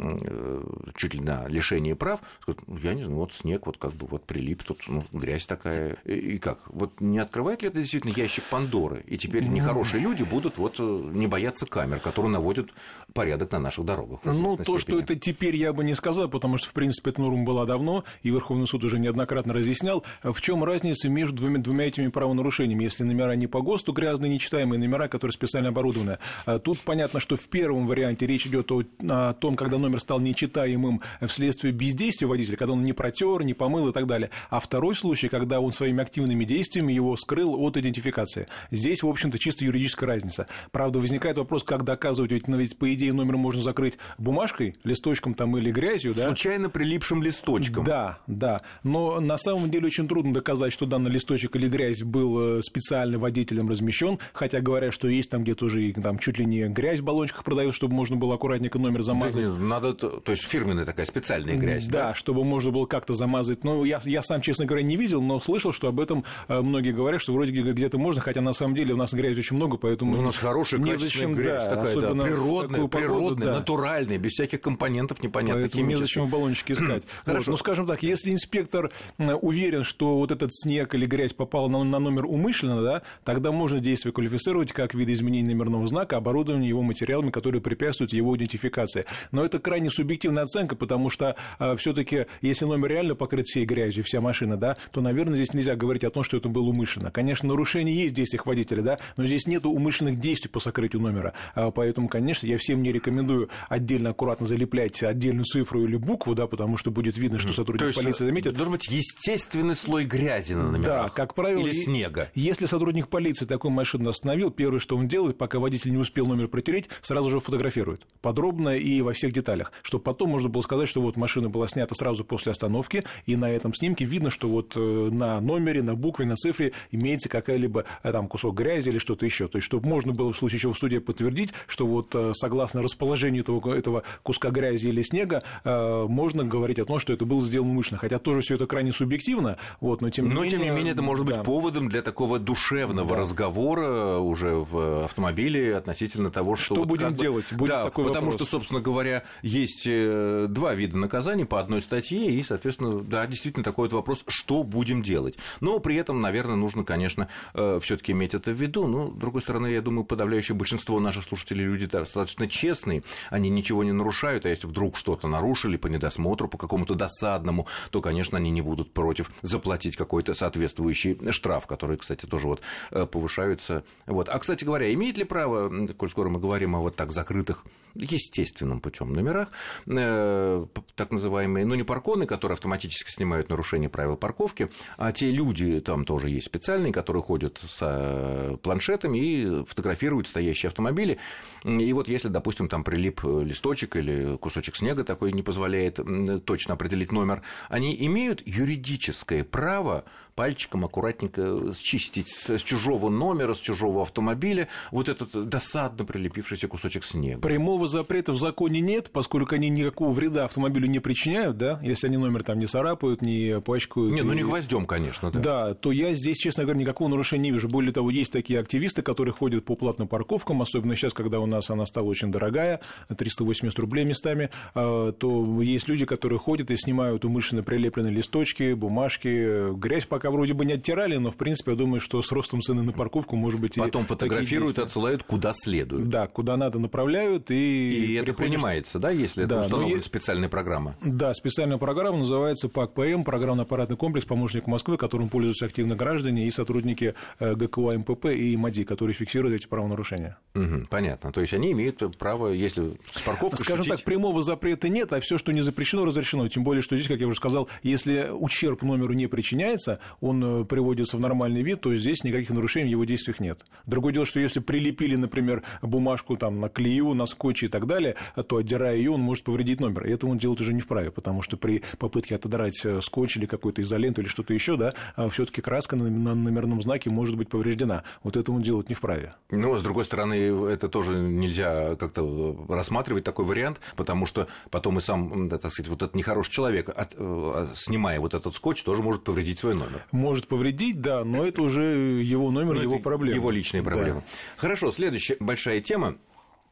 чуть 0.95 1.13
ли 1.13 1.19
на 1.21 1.47
лишении 1.47 1.93
прав, 1.93 2.19
скажет, 2.41 2.61
«Ну, 2.67 2.77
я 2.77 2.93
не 2.93 3.03
знаю, 3.03 3.19
вот 3.19 3.33
снег 3.33 3.67
вот 3.67 3.77
как 3.77 3.93
бы 3.93 4.07
вот 4.07 4.25
прилип, 4.25 4.63
тут 4.63 4.83
ну, 4.87 5.05
грязь 5.11 5.45
такая, 5.45 5.97
и 6.05 6.37
как? 6.39 6.59
Вот 6.67 6.99
не 6.99 7.19
открывает 7.19 7.61
ли 7.61 7.69
это 7.69 7.79
действительно 7.79 8.11
ящик 8.11 8.43
Пандоры? 8.45 9.03
И 9.07 9.17
теперь 9.17 9.35
теперь 9.35 9.49
нехорошие 9.49 10.01
люди 10.01 10.23
будут 10.23 10.57
вот 10.57 10.75
э, 10.79 11.09
не 11.13 11.27
бояться 11.27 11.65
камер, 11.65 11.99
которые 11.99 12.31
наводят 12.31 12.69
порядок 13.13 13.51
на 13.51 13.59
наших 13.59 13.85
дорогах. 13.85 14.19
Ну, 14.23 14.57
то, 14.57 14.63
степени. 14.63 14.79
что 14.79 14.99
это 14.99 15.15
теперь, 15.15 15.55
я 15.55 15.73
бы 15.73 15.83
не 15.83 15.95
сказал, 15.95 16.29
потому 16.29 16.57
что, 16.57 16.69
в 16.69 16.73
принципе, 16.73 16.94
норма 17.17 17.43
была 17.43 17.65
давно, 17.65 18.03
и 18.23 18.29
Верховный 18.29 18.67
суд 18.67 18.83
уже 18.83 18.99
неоднократно 18.99 19.53
разъяснял, 19.53 20.03
в 20.23 20.39
чем 20.41 20.63
разница 20.63 21.09
между 21.09 21.37
двумя, 21.37 21.59
двумя 21.59 21.85
этими 21.85 22.07
правонарушениями, 22.07 22.83
если 22.83 23.03
номера 23.03 23.35
не 23.35 23.47
по 23.47 23.61
ГОСТу, 23.61 23.93
грязные, 23.93 24.31
нечитаемые 24.31 24.79
номера, 24.79 25.07
которые 25.07 25.33
специально 25.33 25.69
оборудованы. 25.69 26.17
А 26.45 26.59
тут 26.59 26.79
понятно, 26.79 27.19
что 27.19 27.35
в 27.35 27.47
первом 27.47 27.87
варианте 27.87 28.27
речь 28.27 28.47
идет 28.47 28.71
о, 28.71 28.83
о 29.09 29.33
том, 29.33 29.55
когда 29.55 29.77
номер 29.77 29.99
стал 29.99 30.19
нечитаемым 30.19 31.01
вследствие 31.27 31.73
бездействия 31.73 32.27
водителя, 32.27 32.57
когда 32.57 32.73
он 32.73 32.83
не 32.83 32.93
протер, 32.93 33.43
не 33.43 33.53
помыл 33.53 33.89
и 33.89 33.93
так 33.93 34.07
далее. 34.07 34.29
А 34.49 34.59
второй 34.59 34.95
случай, 34.95 35.29
когда 35.29 35.59
он 35.59 35.71
своими 35.71 36.01
активными 36.01 36.45
действиями 36.45 36.93
его 36.93 37.15
скрыл 37.17 37.55
от 37.59 37.77
идентификации. 37.77 38.47
Здесь, 38.71 39.03
в 39.03 39.07
общем-то, 39.07 39.39
чисто 39.39 39.65
юридическая 39.65 40.07
разница. 40.07 40.47
Правда, 40.71 40.99
возникает 40.99 41.37
вопрос, 41.37 41.63
как 41.63 41.83
доказывать, 41.83 42.31
ведь, 42.31 42.47
ведь 42.47 42.77
по 42.77 42.93
идее 42.93 43.13
номер 43.13 43.37
можно 43.37 43.61
закрыть 43.61 43.97
бумажкой, 44.17 44.75
листочком 44.83 45.33
там 45.33 45.57
или 45.57 45.71
грязью, 45.71 46.13
да? 46.13 46.27
Случайно 46.27 46.69
прилипшим 46.85 47.23
листочком. 47.23 47.83
Да, 47.83 48.19
да. 48.27 48.61
Но 48.83 49.19
на 49.19 49.37
самом 49.37 49.69
деле 49.69 49.87
очень 49.87 50.07
трудно 50.07 50.33
доказать, 50.33 50.71
что 50.71 50.85
данный 50.85 51.09
листочек 51.09 51.55
или 51.55 51.67
грязь 51.67 52.03
был 52.03 52.57
э, 52.57 52.61
специально 52.61 53.17
водителем 53.17 53.67
размещен, 53.67 54.19
хотя 54.33 54.61
говорят, 54.61 54.93
что 54.93 55.07
есть 55.07 55.29
там 55.29 55.43
где-то 55.43 55.65
уже 55.65 55.93
там 55.93 56.19
чуть 56.19 56.37
ли 56.37 56.45
не 56.45 56.67
грязь 56.67 56.99
в 56.99 57.03
баллончиках 57.03 57.43
продают, 57.43 57.73
чтобы 57.73 57.95
можно 57.95 58.15
было 58.15 58.35
аккуратненько 58.35 58.77
номер 58.77 59.01
замазать. 59.01 59.57
Надо, 59.57 59.93
то 59.93 60.21
есть 60.27 60.43
фирменная 60.43 60.85
такая 60.85 61.05
специальная 61.05 61.57
грязь. 61.57 61.87
Да, 61.87 62.09
да? 62.09 62.15
чтобы 62.15 62.43
можно 62.43 62.71
было 62.71 62.85
как-то 62.85 63.13
замазать. 63.13 63.63
Ну, 63.63 63.83
я, 63.83 63.99
я 64.03 64.21
сам, 64.21 64.41
честно 64.41 64.65
говоря, 64.65 64.83
не 64.83 64.95
видел, 64.95 65.21
но 65.21 65.39
слышал, 65.39 65.73
что 65.73 65.87
об 65.87 65.99
этом 65.99 66.23
э, 66.47 66.61
многие 66.61 66.91
говорят, 66.91 67.21
что 67.21 67.33
вроде 67.33 67.51
где-то 67.51 67.97
можно, 67.97 68.21
хотя 68.21 68.41
на 68.41 68.53
самом 68.53 68.75
деле 68.75 68.93
у 68.93 68.97
нас 68.97 69.13
грязи 69.13 69.39
очень 69.39 69.55
много, 69.55 69.77
поэтому... 69.77 70.15
Ну, 70.15 70.19
у 70.19 70.25
нас 70.25 70.37
хорошая, 70.37 70.81
качественная 70.81 71.35
грязь 71.35 71.63
да, 71.63 71.75
такая, 71.75 71.95
да, 71.95 72.23
природная, 72.23 72.87
природная, 72.87 73.47
да. 73.47 73.53
натуральная, 73.59 74.17
без 74.17 74.33
всяких 74.33 74.61
компонентов 74.61 75.23
непонятных 75.23 75.71
Поэтому 75.71 75.85
незачем 75.85 76.27
баллончики 76.27 76.74
искать. 76.75 77.03
Хорошо. 77.25 77.51
Ну, 77.51 77.57
скажем 77.57 77.87
так, 77.87 78.03
если 78.03 78.31
инспектор 78.31 78.91
уверен, 79.17 79.83
что 79.83 80.17
вот 80.17 80.31
этот 80.31 80.53
снег 80.53 80.93
или 80.93 81.05
грязь 81.05 81.33
попала 81.33 81.67
на, 81.67 81.83
на 81.83 81.99
номер 81.99 82.25
умышленно, 82.25 82.81
да, 82.81 83.01
тогда 83.23 83.51
можно 83.51 83.79
действие 83.79 84.13
квалифицировать 84.13 84.71
как 84.71 84.93
видоизменение 84.93 85.55
номерного 85.55 85.87
знака, 85.87 86.17
оборудование 86.17 86.69
его 86.69 86.81
материалами, 86.81 87.31
которые 87.31 87.61
препятствуют 87.61 88.13
его 88.13 88.35
идентификации. 88.35 89.05
Но 89.31 89.43
это 89.43 89.59
крайне 89.59 89.89
субъективная 89.89 90.43
оценка, 90.43 90.75
потому 90.75 91.09
что 91.09 91.35
э, 91.59 91.65
а, 91.65 91.75
все-таки, 91.75 92.25
если 92.41 92.65
номер 92.65 92.89
реально 92.89 93.15
покрыт 93.15 93.47
всей 93.47 93.65
грязью, 93.65 94.03
вся 94.03 94.21
машина, 94.21 94.57
да, 94.57 94.77
то, 94.91 95.01
наверное, 95.01 95.35
здесь 95.35 95.53
нельзя 95.53 95.75
говорить 95.75 96.03
о 96.03 96.09
том, 96.09 96.23
что 96.23 96.37
это 96.37 96.49
было 96.49 96.69
умышленно. 96.69 97.11
Конечно, 97.11 97.49
нарушение 97.49 97.95
есть 97.95 98.13
в 98.13 98.15
действиях 98.15 98.45
водителя, 98.45 98.81
да, 98.81 98.99
но 99.17 99.25
здесь 99.25 99.47
нет 99.47 99.65
умышленных 99.65 100.19
действий 100.19 100.49
по 100.49 100.59
сокрытию 100.59 101.01
номера. 101.01 101.33
А, 101.53 101.71
поэтому, 101.71 102.07
конечно, 102.07 102.47
я 102.47 102.57
всем 102.57 102.81
не 102.81 102.91
рекомендую 102.91 103.49
отдельно 103.69 104.11
аккуратно 104.11 104.45
залеплять 104.45 105.01
отдельную 105.03 105.45
цифру 105.45 105.83
или 105.83 105.95
букву, 105.95 106.35
да, 106.35 106.47
потому 106.47 106.64
что 106.77 106.91
будет 106.91 107.17
видно, 107.17 107.39
что 107.39 107.53
сотрудник 107.53 107.87
есть, 107.87 107.97
полиции 107.97 108.25
заметит. 108.25 108.53
Должен 108.53 108.73
быть 108.73 108.87
естественный 108.89 109.75
слой 109.75 110.05
грязи 110.05 110.53
на 110.53 110.71
номерах. 110.71 110.85
Да, 110.85 111.09
как 111.09 111.33
правило. 111.33 111.59
Или 111.59 111.71
снега. 111.73 112.29
Если 112.35 112.65
сотрудник 112.65 113.07
полиции 113.07 113.45
такую 113.45 113.71
машину 113.71 114.09
остановил, 114.09 114.51
первое, 114.51 114.79
что 114.79 114.97
он 114.97 115.07
делает, 115.07 115.37
пока 115.37 115.59
водитель 115.59 115.91
не 115.91 115.97
успел 115.97 116.25
номер 116.25 116.47
протереть, 116.47 116.89
сразу 117.01 117.29
же 117.29 117.39
фотографирует. 117.39 118.05
Подробно 118.21 118.75
и 118.75 119.01
во 119.01 119.13
всех 119.13 119.33
деталях. 119.33 119.71
Чтобы 119.81 120.03
потом 120.03 120.29
можно 120.29 120.49
было 120.49 120.61
сказать, 120.61 120.89
что 120.89 121.01
вот 121.01 121.17
машина 121.17 121.49
была 121.49 121.67
снята 121.67 121.95
сразу 121.95 122.23
после 122.25 122.51
остановки, 122.51 123.03
и 123.25 123.35
на 123.35 123.49
этом 123.49 123.73
снимке 123.73 124.05
видно, 124.05 124.29
что 124.29 124.47
вот 124.47 124.73
э, 124.75 124.79
на 124.79 125.39
номере, 125.41 125.81
на 125.81 125.95
букве, 125.95 126.25
на 126.25 126.35
цифре 126.35 126.73
имеется 126.91 127.29
какая-либо 127.29 127.85
э, 128.03 128.11
там 128.11 128.27
кусок 128.27 128.55
грязи 128.55 128.89
или 128.89 128.97
что-то 128.97 129.25
еще. 129.25 129.47
То 129.47 129.57
есть, 129.57 129.65
чтобы 129.65 129.87
можно 129.87 130.13
было 130.13 130.33
в 130.33 130.37
случае 130.37 130.59
чего 130.59 130.73
в 130.73 130.79
суде 130.79 130.99
подтвердить, 130.99 131.53
что 131.67 131.85
вот 131.85 132.13
э, 132.15 132.31
согласно 132.33 132.81
расположению 132.81 133.43
этого, 133.43 133.73
этого 133.73 134.03
куска 134.23 134.49
грязи 134.49 134.87
или 134.87 135.01
снега, 135.01 135.43
можно 135.63 136.43
говорить 136.55 136.79
о 136.79 136.85
том, 136.85 136.99
что 136.99 137.13
это 137.13 137.25
было 137.25 137.41
сделано 137.41 137.71
умышленно. 137.71 137.99
Хотя 137.99 138.19
тоже 138.19 138.41
все 138.41 138.55
это 138.55 138.65
крайне 138.65 138.91
субъективно, 138.91 139.57
вот, 139.79 140.01
но 140.01 140.09
тем 140.09 140.27
не 140.27 140.33
но, 140.33 140.43
менее... 140.43 140.59
тем 140.59 140.67
не 140.67 140.75
менее, 140.75 140.93
это 140.93 141.01
может 141.01 141.25
да. 141.25 141.35
быть 141.35 141.45
поводом 141.45 141.89
для 141.89 142.01
такого 142.01 142.39
душевного 142.39 143.09
да. 143.09 143.21
разговора 143.21 144.17
уже 144.17 144.55
в 144.55 145.05
автомобиле 145.05 145.75
относительно 145.75 146.31
того, 146.31 146.55
что... 146.55 146.75
Что 146.75 146.75
вот 146.75 146.87
будем 146.87 147.15
делать? 147.15 147.51
Будет 147.53 147.69
да, 147.69 147.85
такой 147.85 148.05
потому 148.05 148.27
вопрос. 148.27 148.47
что, 148.47 148.51
собственно 148.57 148.81
говоря, 148.81 149.23
есть 149.41 149.85
два 149.85 150.73
вида 150.73 150.97
наказаний 150.97 151.45
по 151.45 151.59
одной 151.59 151.81
статье, 151.81 152.31
и, 152.31 152.43
соответственно, 152.43 153.01
да, 153.01 153.25
действительно 153.27 153.63
такой 153.63 153.87
вот 153.87 153.93
вопрос, 153.93 154.23
что 154.27 154.63
будем 154.63 155.03
делать. 155.03 155.37
Но 155.61 155.79
при 155.79 155.95
этом, 155.95 156.21
наверное, 156.21 156.55
нужно, 156.55 156.83
конечно, 156.83 157.29
э, 157.53 157.79
все 157.81 157.97
таки 157.97 158.11
иметь 158.11 158.33
это 158.33 158.51
в 158.51 158.61
виду. 158.61 158.87
Но, 158.87 159.07
с 159.07 159.13
другой 159.13 159.41
стороны, 159.41 159.67
я 159.67 159.81
думаю, 159.81 160.05
подавляющее 160.05 160.55
большинство 160.55 160.99
наших 160.99 161.23
слушателей 161.23 161.65
люди 161.65 161.85
достаточно 161.85 162.47
честные, 162.47 163.03
они 163.29 163.49
ничего 163.49 163.83
не 163.83 163.91
нарушают, 163.91 164.45
а 164.45 164.49
если 164.49 164.67
вдруг 164.67 164.97
что-то 164.97 165.27
нарушили 165.27 165.77
по 165.77 165.87
недосмотру, 165.87 166.34
по 166.35 166.57
какому-то 166.57 166.95
досадному, 166.95 167.67
то, 167.91 168.01
конечно, 168.01 168.37
они 168.37 168.51
не 168.51 168.61
будут 168.61 168.93
против 168.93 169.31
заплатить 169.41 169.95
какой-то 169.95 170.33
соответствующий 170.33 171.17
штраф, 171.31 171.67
который, 171.67 171.97
кстати, 171.97 172.25
тоже 172.25 172.47
вот 172.47 172.61
э, 172.91 173.05
повышаются. 173.05 173.83
Вот. 174.05 174.29
А, 174.29 174.39
кстати 174.39 174.63
говоря, 174.63 174.93
имеет 174.93 175.17
ли 175.17 175.23
право, 175.23 175.71
коль 175.97 176.09
скоро 176.09 176.29
мы 176.29 176.39
говорим 176.39 176.75
о 176.75 176.79
вот 176.79 176.95
так 176.95 177.11
закрытых 177.11 177.65
естественным 177.95 178.79
путем 178.81 179.13
номерах, 179.13 179.49
э, 179.87 180.65
так 180.95 181.11
называемые, 181.11 181.65
ну 181.65 181.75
не 181.75 181.83
парконы, 181.83 182.25
которые 182.25 182.55
автоматически 182.55 183.09
снимают 183.09 183.49
нарушение 183.49 183.89
правил 183.89 184.17
парковки, 184.17 184.69
а 184.97 185.11
те 185.11 185.31
люди, 185.31 185.79
там 185.79 186.05
тоже 186.05 186.29
есть 186.29 186.47
специальные, 186.47 186.93
которые 186.93 187.23
ходят 187.23 187.57
с 187.57 187.79
э, 187.81 188.57
планшетами 188.61 189.17
и 189.17 189.65
фотографируют 189.65 190.27
стоящие 190.27 190.67
автомобили. 190.67 191.17
И 191.63 191.93
вот 191.93 192.07
если, 192.07 192.27
допустим, 192.27 192.67
там 192.67 192.83
прилип 192.83 193.23
листочек 193.23 193.95
или 193.95 194.37
кусочек 194.37 194.75
снега 194.75 195.03
такой 195.03 195.31
не 195.33 195.43
позволяет 195.43 195.99
точно 196.45 196.73
определить 196.73 197.11
номер, 197.11 197.41
они 197.69 197.95
имеют 198.05 198.45
юридическое 198.45 199.43
право 199.43 200.05
пальчиком 200.35 200.83
аккуратненько 200.83 201.73
счистить 201.73 202.27
с 202.27 202.61
чужого 202.61 203.09
номера, 203.09 203.53
с 203.53 203.57
чужого 203.57 204.01
автомобиля 204.01 204.67
вот 204.91 205.07
этот 205.07 205.49
досадно 205.49 206.03
прилепившийся 206.05 206.67
кусочек 206.67 207.05
снега. 207.05 207.39
Прямого 207.39 207.87
запрета 207.87 208.33
в 208.33 208.37
законе 208.37 208.81
нет, 208.81 209.09
поскольку 209.11 209.55
они 209.55 209.69
никакого 209.69 210.11
вреда 210.11 210.45
автомобилю 210.45 210.87
не 210.87 210.99
причиняют, 210.99 211.57
да, 211.57 211.79
если 211.81 212.07
они 212.07 212.17
номер 212.17 212.43
там 212.43 212.57
не 212.59 212.67
царапают, 212.67 213.21
не 213.21 213.61
пачкают. 213.61 214.13
Нет, 214.13 214.25
ну 214.25 214.33
не 214.33 214.43
гвоздем, 214.43 214.85
конечно, 214.85 215.31
да. 215.31 215.39
Да, 215.39 215.73
то 215.73 215.91
я 215.91 216.13
здесь, 216.13 216.37
честно 216.37 216.63
говоря, 216.63 216.79
никакого 216.81 217.07
нарушения 217.07 217.43
не 217.43 217.51
вижу. 217.51 217.69
Более 217.69 217.93
того, 217.93 218.09
есть 218.09 218.33
такие 218.33 218.59
активисты, 218.59 219.01
которые 219.01 219.33
ходят 219.33 219.63
по 219.63 219.75
платным 219.75 220.07
парковкам, 220.07 220.61
особенно 220.61 220.95
сейчас, 220.95 221.13
когда 221.13 221.39
у 221.39 221.45
нас 221.45 221.69
она 221.69 221.85
стала 221.85 222.05
очень 222.05 222.31
дорогая, 222.31 222.81
380 223.15 223.77
рублей 223.79 224.03
местами, 224.03 224.49
а, 224.73 225.13
то 225.13 225.61
есть 225.61 225.87
люди, 225.87 226.05
которые 226.05 226.39
ходят 226.39 226.71
и 226.71 226.77
снимают 226.77 227.23
умышленно 227.23 227.63
прилепленные 227.63 228.13
листочки, 228.13 228.73
бумажки, 228.73 229.73
грязь 229.73 230.05
пока 230.05 230.24
пока 230.25 230.31
вроде 230.31 230.53
бы 230.53 230.65
не 230.65 230.73
оттирали, 230.73 231.17
но, 231.17 231.29
в 231.29 231.35
принципе, 231.35 231.71
я 231.71 231.77
думаю, 231.77 232.01
что 232.01 232.21
с 232.21 232.31
ростом 232.31 232.61
цены 232.61 232.81
на 232.81 232.91
парковку, 232.91 233.35
может 233.35 233.59
быть, 233.59 233.75
Потом 233.75 234.05
фотографируют, 234.05 234.79
отсылают 234.79 235.23
куда 235.23 235.51
следует. 235.53 236.09
Да, 236.09 236.27
куда 236.27 236.57
надо 236.57 236.79
направляют. 236.79 237.51
И, 237.51 238.05
и 238.05 238.13
это 238.15 238.33
принимается, 238.33 238.97
да, 238.97 239.11
если 239.11 239.45
да, 239.45 239.57
это 239.57 239.65
установлена 239.65 239.97
есть... 239.97 240.07
специальная 240.07 240.49
программа? 240.49 240.95
Да, 241.03 241.33
специальная 241.33 241.77
программа 241.77 242.19
называется 242.19 242.69
ПАК-ПМ, 242.69 243.23
программно-аппаратный 243.23 243.97
комплекс 243.97 244.25
«Помощник 244.25 244.65
Москвы», 244.67 244.97
которым 244.97 245.29
пользуются 245.29 245.65
активно 245.65 245.95
граждане 245.95 246.47
и 246.47 246.51
сотрудники 246.51 247.13
э, 247.39 247.55
ГКО 247.55 247.97
МПП 247.99 248.25
и 248.27 248.57
МАДИ, 248.57 248.85
которые 248.85 249.13
фиксируют 249.13 249.55
эти 249.61 249.67
правонарушения. 249.67 250.37
Угу, 250.55 250.87
понятно. 250.89 251.31
То 251.31 251.41
есть 251.41 251.53
они 251.53 251.71
имеют 251.73 252.01
право, 252.17 252.47
если 252.47 252.97
с 253.13 253.21
парковкой 253.21 253.59
Скажем 253.59 253.83
шутить... 253.83 253.97
так, 253.99 254.05
прямого 254.05 254.41
запрета 254.41 254.89
нет, 254.89 255.13
а 255.13 255.19
все, 255.19 255.37
что 255.37 255.53
не 255.53 255.61
запрещено, 255.61 256.05
разрешено. 256.05 256.47
Тем 256.47 256.63
более, 256.63 256.81
что 256.81 256.95
здесь, 256.95 257.07
как 257.07 257.19
я 257.19 257.27
уже 257.27 257.37
сказал, 257.37 257.69
если 257.83 258.29
ущерб 258.31 258.81
номеру 258.81 259.13
не 259.13 259.27
причиняется, 259.27 259.99
он 260.21 260.43
э, 260.43 260.65
приводится 260.65 261.17
в 261.17 261.19
нормальный 261.19 261.61
вид, 261.61 261.81
то 261.81 261.95
здесь 261.95 262.23
никаких 262.23 262.49
нарушений 262.49 262.87
в 262.87 262.91
его 262.91 263.05
действиях 263.05 263.39
нет. 263.39 263.65
Другое 263.85 264.13
дело, 264.13 264.25
что 264.25 264.39
если 264.39 264.59
прилепили, 264.59 265.15
например, 265.15 265.63
бумажку 265.81 266.37
там, 266.37 266.59
на 266.59 266.69
клею, 266.69 267.13
на 267.13 267.25
скотч 267.25 267.63
и 267.63 267.67
так 267.67 267.87
далее, 267.87 268.15
то, 268.47 268.57
отдирая 268.57 268.95
ее, 268.95 269.11
он 269.11 269.21
может 269.21 269.43
повредить 269.43 269.79
номер. 269.79 270.07
И 270.07 270.11
это 270.11 270.27
он 270.27 270.37
делать 270.37 270.61
уже 270.61 270.73
не 270.73 270.81
вправе, 270.81 271.11
потому 271.11 271.41
что 271.41 271.57
при 271.57 271.83
попытке 271.97 272.35
отодрать 272.35 272.81
э, 272.85 273.01
скотч 273.01 273.37
или 273.37 273.45
какую-то 273.45 273.81
изоленту 273.81 274.21
или 274.21 274.27
что-то 274.27 274.53
еще, 274.53 274.77
да, 274.77 274.93
а 275.15 275.29
все-таки 275.29 275.61
краска 275.61 275.95
на 275.95 276.35
номерном 276.35 276.81
знаке 276.81 277.09
может 277.09 277.35
быть 277.35 277.49
повреждена. 277.49 278.03
Вот 278.23 278.37
это 278.37 278.51
он 278.51 278.61
делать 278.61 278.89
не 278.89 278.95
вправе. 278.95 279.33
Ну, 279.49 279.77
с 279.77 279.81
другой 279.81 280.05
стороны, 280.05 280.35
это 280.69 280.89
тоже 280.89 281.15
нельзя 281.15 281.95
как-то 281.95 282.65
рассматривать 282.69 283.23
такой 283.23 283.45
вариант, 283.45 283.79
потому 283.95 284.25
что 284.25 284.47
потом 284.69 284.97
и 284.97 285.01
сам, 285.01 285.49
так 285.49 285.71
сказать, 285.71 285.89
вот 285.89 286.01
этот 286.01 286.15
нехороший 286.15 286.51
человек, 286.51 286.89
от, 286.89 287.15
э, 287.17 287.67
снимая 287.75 288.19
вот 288.19 288.33
этот 288.33 288.55
скотч, 288.55 288.83
тоже 288.83 289.01
может 289.01 289.23
повредить 289.23 289.59
свой 289.59 289.75
номер. 289.75 290.04
Может 290.11 290.47
повредить, 290.47 291.01
да, 291.01 291.23
но 291.23 291.45
это 291.45 291.61
уже 291.61 291.83
его 292.21 292.51
номер, 292.51 292.75
но 292.75 292.81
его 292.81 292.99
проблема. 292.99 293.35
Его 293.35 293.51
личные 293.51 293.83
проблемы. 293.83 294.21
Да. 294.21 294.37
Хорошо, 294.57 294.91
следующая 294.91 295.37
большая 295.39 295.81
тема 295.81 296.17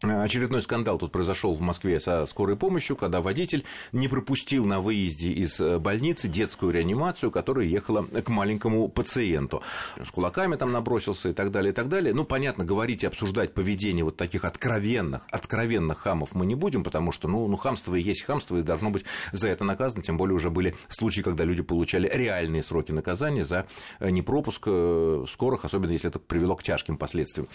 Очередной 0.03 0.61
скандал 0.61 0.97
тут 0.97 1.13
произошел 1.13 1.53
в 1.53 1.61
Москве 1.61 1.97
со 2.01 2.25
скорой 2.25 2.57
помощью, 2.57 2.97
когда 2.97 3.21
водитель 3.21 3.63
не 3.93 4.09
пропустил 4.09 4.65
на 4.65 4.81
выезде 4.81 5.29
из 5.29 5.57
э, 5.61 5.79
больницы 5.79 6.27
детскую 6.27 6.73
реанимацию, 6.73 7.31
которая 7.31 7.65
ехала 7.65 8.03
к 8.03 8.27
маленькому 8.27 8.89
пациенту. 8.89 9.63
С 10.03 10.11
кулаками 10.11 10.57
там 10.57 10.73
набросился 10.73 11.29
и 11.29 11.33
так 11.33 11.51
далее, 11.51 11.71
и 11.71 11.73
так 11.73 11.87
далее. 11.87 12.13
Ну, 12.13 12.25
понятно, 12.25 12.65
говорить 12.65 13.03
и 13.03 13.07
обсуждать 13.07 13.53
поведение 13.53 14.03
вот 14.03 14.17
таких 14.17 14.43
откровенных, 14.43 15.21
откровенных 15.31 15.99
хамов 15.99 16.33
мы 16.33 16.45
не 16.45 16.55
будем, 16.55 16.83
потому 16.83 17.13
что, 17.13 17.29
ну, 17.29 17.47
ну 17.47 17.55
хамство 17.55 17.95
и 17.95 18.01
есть 18.01 18.23
хамство, 18.23 18.57
и 18.57 18.61
должно 18.61 18.89
быть 18.89 19.05
за 19.31 19.47
это 19.47 19.63
наказано. 19.63 20.03
Тем 20.03 20.17
более 20.17 20.35
уже 20.35 20.49
были 20.49 20.75
случаи, 20.89 21.21
когда 21.21 21.45
люди 21.45 21.63
получали 21.63 22.09
реальные 22.13 22.63
сроки 22.63 22.91
наказания 22.91 23.45
за 23.45 23.67
э, 24.01 24.09
непропуск 24.09 24.63
э, 24.65 25.25
скорых, 25.31 25.63
особенно 25.63 25.91
если 25.91 26.09
это 26.09 26.19
привело 26.19 26.57
к 26.57 26.63
тяжким 26.63 26.97
последствиям. 26.97 27.47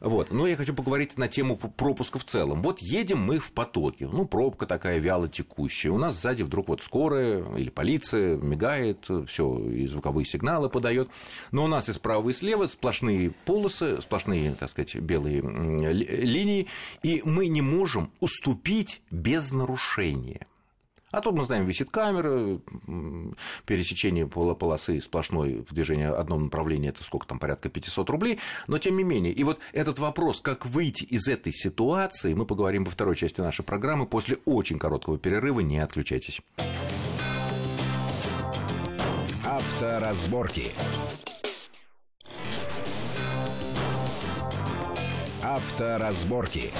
Вот. 0.00 0.30
Но 0.32 0.46
я 0.46 0.56
хочу 0.56 0.74
поговорить 0.74 1.16
на 1.16 1.28
тему 1.28 1.56
про 1.56 1.93
пропуска 1.94 2.18
в 2.18 2.24
целом. 2.24 2.60
Вот 2.62 2.80
едем 2.80 3.20
мы 3.20 3.38
в 3.38 3.52
потоке, 3.52 4.08
ну, 4.08 4.26
пробка 4.26 4.66
такая 4.66 4.98
вяло 4.98 5.28
текущая. 5.28 5.90
У 5.90 5.98
нас 5.98 6.20
сзади 6.20 6.42
вдруг 6.42 6.68
вот 6.68 6.82
скорая 6.82 7.44
или 7.56 7.70
полиция 7.70 8.36
мигает, 8.36 9.08
все, 9.28 9.58
и 9.70 9.86
звуковые 9.86 10.26
сигналы 10.26 10.68
подает. 10.68 11.08
Но 11.52 11.64
у 11.64 11.68
нас 11.68 11.88
и 11.88 11.92
справа, 11.92 12.28
и 12.28 12.32
слева 12.32 12.66
сплошные 12.66 13.30
полосы, 13.44 14.00
сплошные, 14.00 14.54
так 14.54 14.70
сказать, 14.70 14.96
белые 14.96 15.40
линии, 15.40 16.66
и 17.02 17.22
мы 17.24 17.46
не 17.46 17.62
можем 17.62 18.10
уступить 18.20 19.00
без 19.12 19.52
нарушения. 19.52 20.46
А 21.14 21.20
тут, 21.20 21.36
мы 21.36 21.44
знаем, 21.44 21.64
висит 21.64 21.90
камера, 21.90 22.58
пересечение 23.66 24.26
полосы 24.26 25.00
сплошной 25.00 25.64
в 25.68 25.72
движении 25.72 26.06
в 26.06 26.18
одном 26.18 26.44
направлении, 26.44 26.88
это 26.88 27.04
сколько 27.04 27.24
там, 27.24 27.38
порядка 27.38 27.68
500 27.68 28.10
рублей, 28.10 28.40
но 28.66 28.78
тем 28.78 28.96
не 28.96 29.04
менее. 29.04 29.32
И 29.32 29.44
вот 29.44 29.60
этот 29.72 30.00
вопрос, 30.00 30.40
как 30.40 30.66
выйти 30.66 31.04
из 31.04 31.28
этой 31.28 31.52
ситуации, 31.52 32.34
мы 32.34 32.46
поговорим 32.46 32.84
во 32.84 32.90
второй 32.90 33.14
части 33.14 33.40
нашей 33.40 33.64
программы 33.64 34.06
после 34.06 34.38
очень 34.44 34.76
короткого 34.76 35.16
перерыва, 35.16 35.60
не 35.60 35.78
отключайтесь. 35.78 36.40
Авторазборки. 39.44 40.72
Авторазборки. 45.42 46.72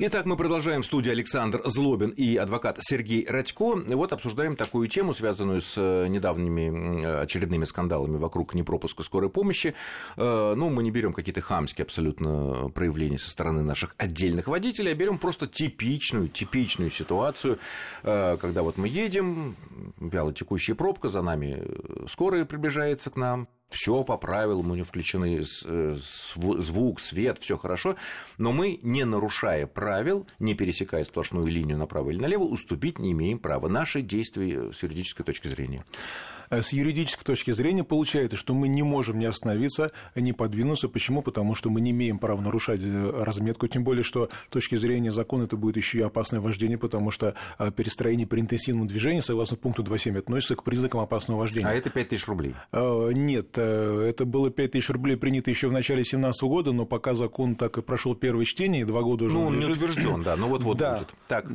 Итак, 0.00 0.26
мы 0.26 0.36
продолжаем 0.36 0.82
в 0.82 0.86
студии 0.86 1.10
Александр 1.10 1.60
Злобин 1.64 2.10
и 2.10 2.36
адвокат 2.36 2.78
Сергей 2.80 3.26
Радько. 3.28 3.74
Вот 3.74 4.12
обсуждаем 4.12 4.54
такую 4.54 4.86
тему, 4.86 5.12
связанную 5.12 5.60
с 5.60 5.74
э, 5.76 6.06
недавними 6.06 7.22
очередными 7.22 7.64
скандалами 7.64 8.16
вокруг 8.16 8.54
непропуска 8.54 9.02
скорой 9.02 9.28
помощи. 9.28 9.74
Э, 10.16 10.54
ну, 10.56 10.70
мы 10.70 10.84
не 10.84 10.92
берем 10.92 11.12
какие-то 11.12 11.40
хамские 11.40 11.82
абсолютно 11.82 12.68
проявления 12.72 13.18
со 13.18 13.28
стороны 13.28 13.62
наших 13.62 13.96
отдельных 13.98 14.46
водителей, 14.46 14.92
а 14.92 14.94
берем 14.94 15.18
просто 15.18 15.48
типичную, 15.48 16.28
типичную 16.28 16.90
ситуацию, 16.90 17.58
э, 18.04 18.36
когда 18.40 18.62
вот 18.62 18.76
мы 18.78 18.86
едем, 18.86 19.56
вяло 19.98 20.32
текущая 20.32 20.76
пробка, 20.76 21.08
за 21.08 21.22
нами 21.22 21.60
скорая 22.08 22.44
приближается 22.44 23.10
к 23.10 23.16
нам, 23.16 23.48
все 23.68 24.02
по 24.04 24.16
правилам, 24.16 24.70
у 24.70 24.74
него 24.74 24.86
включены 24.86 25.40
э, 25.40 25.94
звук, 25.94 27.00
свет, 27.00 27.38
все 27.38 27.58
хорошо, 27.58 27.96
но 28.38 28.52
мы, 28.52 28.80
не 28.82 29.04
нарушая 29.04 29.66
правил, 29.66 30.26
не 30.38 30.54
пересекая 30.54 31.04
сплошную 31.04 31.46
линию 31.46 31.76
направо 31.76 32.10
или 32.10 32.18
налево, 32.18 32.44
уступить 32.44 32.98
не 32.98 33.12
имеем 33.12 33.38
права. 33.38 33.68
Наши 33.68 34.00
действия 34.00 34.72
с 34.72 34.82
юридической 34.82 35.24
точки 35.24 35.48
зрения. 35.48 35.84
Э, 36.50 36.62
с 36.62 36.72
юридической 36.72 37.24
точки 37.24 37.50
зрения 37.50 37.84
получается, 37.84 38.36
что 38.36 38.54
мы 38.54 38.68
не 38.68 38.82
можем 38.82 39.18
не 39.18 39.26
остановиться, 39.26 39.90
не 40.14 40.32
подвинуться. 40.32 40.88
Почему? 40.88 41.22
Потому 41.22 41.54
что 41.54 41.70
мы 41.70 41.80
не 41.80 41.90
имеем 41.90 42.18
права 42.18 42.40
нарушать 42.40 42.80
э, 42.82 43.22
разметку, 43.24 43.66
тем 43.68 43.84
более, 43.84 44.02
что 44.02 44.28
с 44.48 44.52
точки 44.52 44.76
зрения 44.76 45.12
закона 45.12 45.44
это 45.44 45.56
будет 45.56 45.76
еще 45.76 45.98
и 45.98 46.02
опасное 46.02 46.40
вождение, 46.40 46.78
потому 46.78 47.10
что 47.10 47.34
э, 47.58 47.70
перестроение 47.70 48.26
при 48.26 48.40
интенсивном 48.40 48.86
движении, 48.86 49.20
согласно 49.20 49.56
пункту 49.56 49.82
2.7, 49.82 50.18
относится 50.18 50.56
к 50.56 50.64
признакам 50.64 51.00
опасного 51.00 51.40
вождения. 51.40 51.68
А 51.68 51.72
это 51.72 51.90
5 51.90 52.08
тысяч 52.08 52.26
рублей? 52.26 52.54
Нет, 52.72 53.56
это 53.58 54.24
было 54.24 54.50
5 54.50 54.72
тысяч 54.72 54.90
рублей 54.90 55.16
принято 55.16 55.50
еще 55.50 55.68
в 55.68 55.72
начале 55.72 55.98
2017 55.98 56.42
года, 56.42 56.72
но 56.72 56.86
пока 56.86 57.14
закон 57.14 57.54
так 57.54 57.78
и 57.78 57.82
прошел 57.82 58.14
первое 58.14 58.44
чтение, 58.44 58.84
два 58.84 59.02
года 59.02 59.24
уже 59.24 59.34
Ну, 59.34 59.46
он 59.46 59.58
не 59.58 59.66
утвержден, 59.66 60.22
да, 60.22 60.36
ну 60.36 60.48
вот-вот 60.48 60.78
да. 60.78 60.98
будет. 60.98 61.14
Так. 61.26 61.46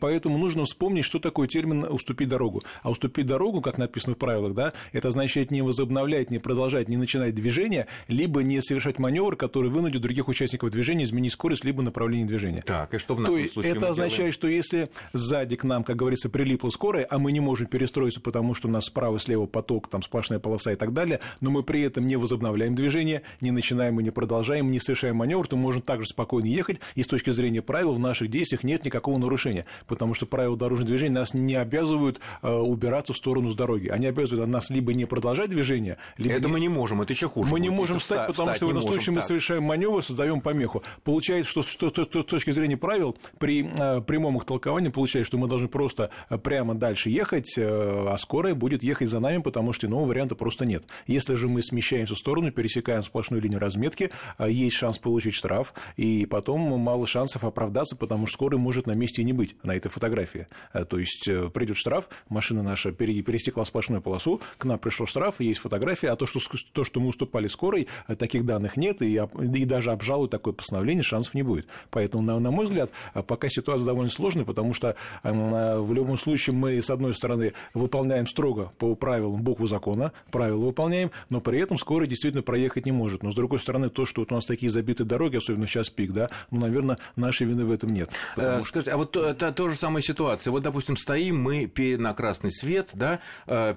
Поэтому 0.00 0.38
нужно 0.38 0.64
вспомнить, 0.64 1.04
что 1.04 1.18
такое 1.18 1.48
термин 1.48 1.84
«уступить 1.84 2.28
дорогу». 2.28 2.62
А 2.82 2.90
уступить 2.90 3.26
дорогу, 3.26 3.60
как 3.60 3.78
написано 3.78 3.89
в 3.96 4.14
правилах, 4.14 4.54
да, 4.54 4.72
это 4.92 5.08
означает 5.08 5.50
не 5.50 5.62
возобновлять, 5.62 6.30
не 6.30 6.38
продолжать, 6.38 6.88
не 6.88 6.96
начинать 6.96 7.34
движение, 7.34 7.86
либо 8.08 8.42
не 8.42 8.60
совершать 8.60 8.98
маневр, 8.98 9.36
который 9.36 9.70
вынудит 9.70 10.02
других 10.02 10.28
участников 10.28 10.70
движения 10.70 11.04
изменить 11.04 11.32
скорость 11.32 11.64
либо 11.64 11.82
направление 11.82 12.26
движения. 12.26 12.62
Так, 12.62 12.94
и 12.94 12.98
что 12.98 13.14
в 13.14 13.20
нашем 13.20 13.46
То 13.46 13.52
случае 13.52 13.72
это 13.72 13.88
означает, 13.88 14.16
делаем? 14.16 14.32
что 14.32 14.48
если 14.48 14.90
сзади 15.12 15.56
к 15.56 15.64
нам, 15.64 15.84
как 15.84 15.96
говорится, 15.96 16.28
прилипла 16.28 16.70
скорая, 16.70 17.06
а 17.08 17.18
мы 17.18 17.32
не 17.32 17.40
можем 17.40 17.66
перестроиться, 17.66 18.20
потому 18.20 18.54
что 18.54 18.68
у 18.68 18.70
нас 18.70 18.86
справа 18.86 19.16
и 19.16 19.18
слева 19.18 19.46
поток, 19.46 19.88
там 19.88 20.02
сплошная 20.02 20.38
полоса 20.38 20.72
и 20.72 20.76
так 20.76 20.92
далее, 20.92 21.20
но 21.40 21.50
мы 21.50 21.62
при 21.62 21.82
этом 21.82 22.06
не 22.06 22.16
возобновляем 22.16 22.74
движение, 22.74 23.22
не 23.40 23.50
начинаем 23.50 23.98
и 24.00 24.02
не 24.02 24.10
продолжаем, 24.10 24.70
не 24.70 24.80
совершаем 24.80 25.16
маневр, 25.16 25.46
то 25.46 25.56
можем 25.56 25.82
также 25.82 26.06
спокойно 26.06 26.46
ехать, 26.46 26.80
и 26.94 27.02
с 27.02 27.06
точки 27.06 27.30
зрения 27.30 27.62
правил 27.62 27.94
в 27.94 27.98
наших 27.98 28.28
действиях 28.28 28.64
нет 28.64 28.84
никакого 28.84 29.18
нарушения, 29.18 29.66
потому 29.86 30.14
что 30.14 30.26
правила 30.26 30.56
дорожного 30.56 30.88
движения 30.88 31.14
нас 31.14 31.34
не 31.34 31.54
обязывают 31.54 32.20
э, 32.42 32.50
убираться 32.50 33.12
в 33.12 33.16
сторону 33.16 33.50
с 33.50 33.54
дороги, 33.54 33.79
они 33.88 34.06
обязывают 34.06 34.48
нас 34.48 34.70
либо 34.70 34.92
не 34.94 35.04
продолжать 35.04 35.50
движение, 35.50 35.98
либо... 36.16 36.34
Это 36.34 36.48
мы 36.48 36.60
не 36.60 36.68
можем, 36.68 37.02
это 37.02 37.12
еще 37.12 37.28
хуже. 37.28 37.50
Мы 37.50 37.60
не 37.60 37.70
можем 37.70 37.98
встать, 37.98 38.26
потому 38.26 38.48
встать 38.48 38.56
что 38.56 38.66
в 38.66 38.72
не 38.72 38.78
этом 38.78 38.82
случае 38.88 39.14
мы 39.14 39.20
так. 39.20 39.28
совершаем 39.28 39.62
маневр, 39.62 40.02
создаем 40.02 40.40
помеху. 40.40 40.82
Получается, 41.04 41.50
что, 41.50 41.62
что, 41.62 41.90
что, 41.90 42.04
что 42.04 42.22
с 42.22 42.24
точки 42.24 42.50
зрения 42.50 42.76
правил, 42.76 43.16
при 43.38 43.70
э, 43.72 44.00
прямом 44.02 44.36
их 44.36 44.44
толковании 44.44 44.90
получается, 44.90 45.28
что 45.28 45.38
мы 45.38 45.48
должны 45.48 45.68
просто 45.68 46.10
э, 46.28 46.38
прямо 46.38 46.74
дальше 46.74 47.10
ехать, 47.10 47.56
э, 47.56 47.62
а 47.62 48.16
скорая 48.18 48.54
будет 48.54 48.82
ехать 48.82 49.08
за 49.08 49.20
нами, 49.20 49.38
потому 49.42 49.72
что 49.72 49.86
иного 49.86 50.06
варианта 50.06 50.34
просто 50.34 50.66
нет. 50.66 50.84
Если 51.06 51.34
же 51.34 51.48
мы 51.48 51.62
смещаемся 51.62 52.14
в 52.14 52.18
сторону, 52.18 52.50
пересекаем 52.50 53.02
сплошную 53.02 53.42
линию 53.42 53.60
разметки, 53.60 54.10
э, 54.38 54.50
есть 54.50 54.76
шанс 54.76 54.98
получить 54.98 55.34
штраф, 55.34 55.74
и 55.96 56.26
потом 56.26 56.60
мало 56.60 57.06
шансов 57.06 57.44
оправдаться, 57.44 57.96
потому 57.96 58.26
что 58.26 58.34
скорая 58.34 58.60
может 58.60 58.86
на 58.86 58.92
месте 58.92 59.22
и 59.22 59.24
не 59.24 59.32
быть 59.32 59.56
на 59.62 59.74
этой 59.76 59.88
фотографии. 59.88 60.46
Э, 60.72 60.84
То 60.84 60.98
есть 60.98 61.28
э, 61.28 61.48
придет 61.50 61.76
штраф, 61.76 62.08
машина 62.28 62.62
наша 62.62 62.92
пере- 62.92 63.22
пересекла 63.22 63.64
сплошную 63.70 64.02
полосу, 64.02 64.40
к 64.58 64.64
нам 64.64 64.78
пришел 64.78 65.06
штраф, 65.06 65.40
и 65.40 65.46
есть 65.46 65.60
фотография, 65.60 66.10
а 66.10 66.16
то, 66.16 66.26
что, 66.26 66.40
то, 66.72 66.84
что 66.84 67.00
мы 67.00 67.08
уступали 67.08 67.48
скорой, 67.48 67.88
э, 68.08 68.16
таких 68.16 68.44
данных 68.44 68.76
нет, 68.76 69.00
и, 69.02 69.14
и 69.14 69.64
даже 69.64 69.92
обжаловать 69.92 70.30
такое 70.30 70.52
постановление 70.52 71.02
шансов 71.02 71.34
не 71.34 71.42
будет. 71.42 71.66
Поэтому, 71.90 72.22
на, 72.22 72.38
на 72.38 72.50
мой 72.50 72.66
взгляд, 72.66 72.90
э, 73.14 73.22
пока 73.22 73.48
ситуация 73.48 73.86
довольно 73.86 74.10
сложная, 74.10 74.44
потому 74.44 74.74
что 74.74 74.96
э, 75.22 75.78
в 75.78 75.92
любом 75.92 76.18
случае 76.18 76.54
мы, 76.54 76.82
с 76.82 76.90
одной 76.90 77.14
стороны, 77.14 77.52
выполняем 77.74 78.26
строго 78.26 78.72
по 78.78 78.94
правилам 78.94 79.42
букву 79.42 79.66
закона, 79.66 80.12
правила 80.30 80.66
выполняем, 80.66 81.10
но 81.30 81.40
при 81.40 81.60
этом 81.60 81.78
скорая 81.78 82.08
действительно 82.08 82.42
проехать 82.42 82.86
не 82.86 82.92
может. 82.92 83.22
Но, 83.22 83.32
с 83.32 83.34
другой 83.34 83.60
стороны, 83.60 83.88
то, 83.88 84.04
что 84.04 84.22
вот 84.22 84.32
у 84.32 84.34
нас 84.34 84.44
такие 84.44 84.70
забитые 84.70 85.06
дороги, 85.06 85.36
особенно 85.36 85.66
в 85.66 85.70
час 85.70 85.90
пик, 85.90 86.12
да, 86.12 86.28
ну, 86.50 86.60
наверное, 86.60 86.98
нашей 87.16 87.46
вины 87.46 87.64
в 87.64 87.72
этом 87.72 87.92
нет. 87.92 88.10
Э, 88.36 88.60
Скажите, 88.62 88.90
а 88.92 88.96
вот 88.96 89.12
то- 89.12 89.24
это 89.24 89.52
та 89.52 89.68
же 89.68 89.76
самая 89.76 90.02
ситуация. 90.02 90.50
Вот, 90.50 90.62
допустим, 90.62 90.96
стоим 90.96 91.40
мы 91.40 91.70
на 91.98 92.14
красный 92.14 92.52
свет, 92.52 92.90
да, 92.94 93.20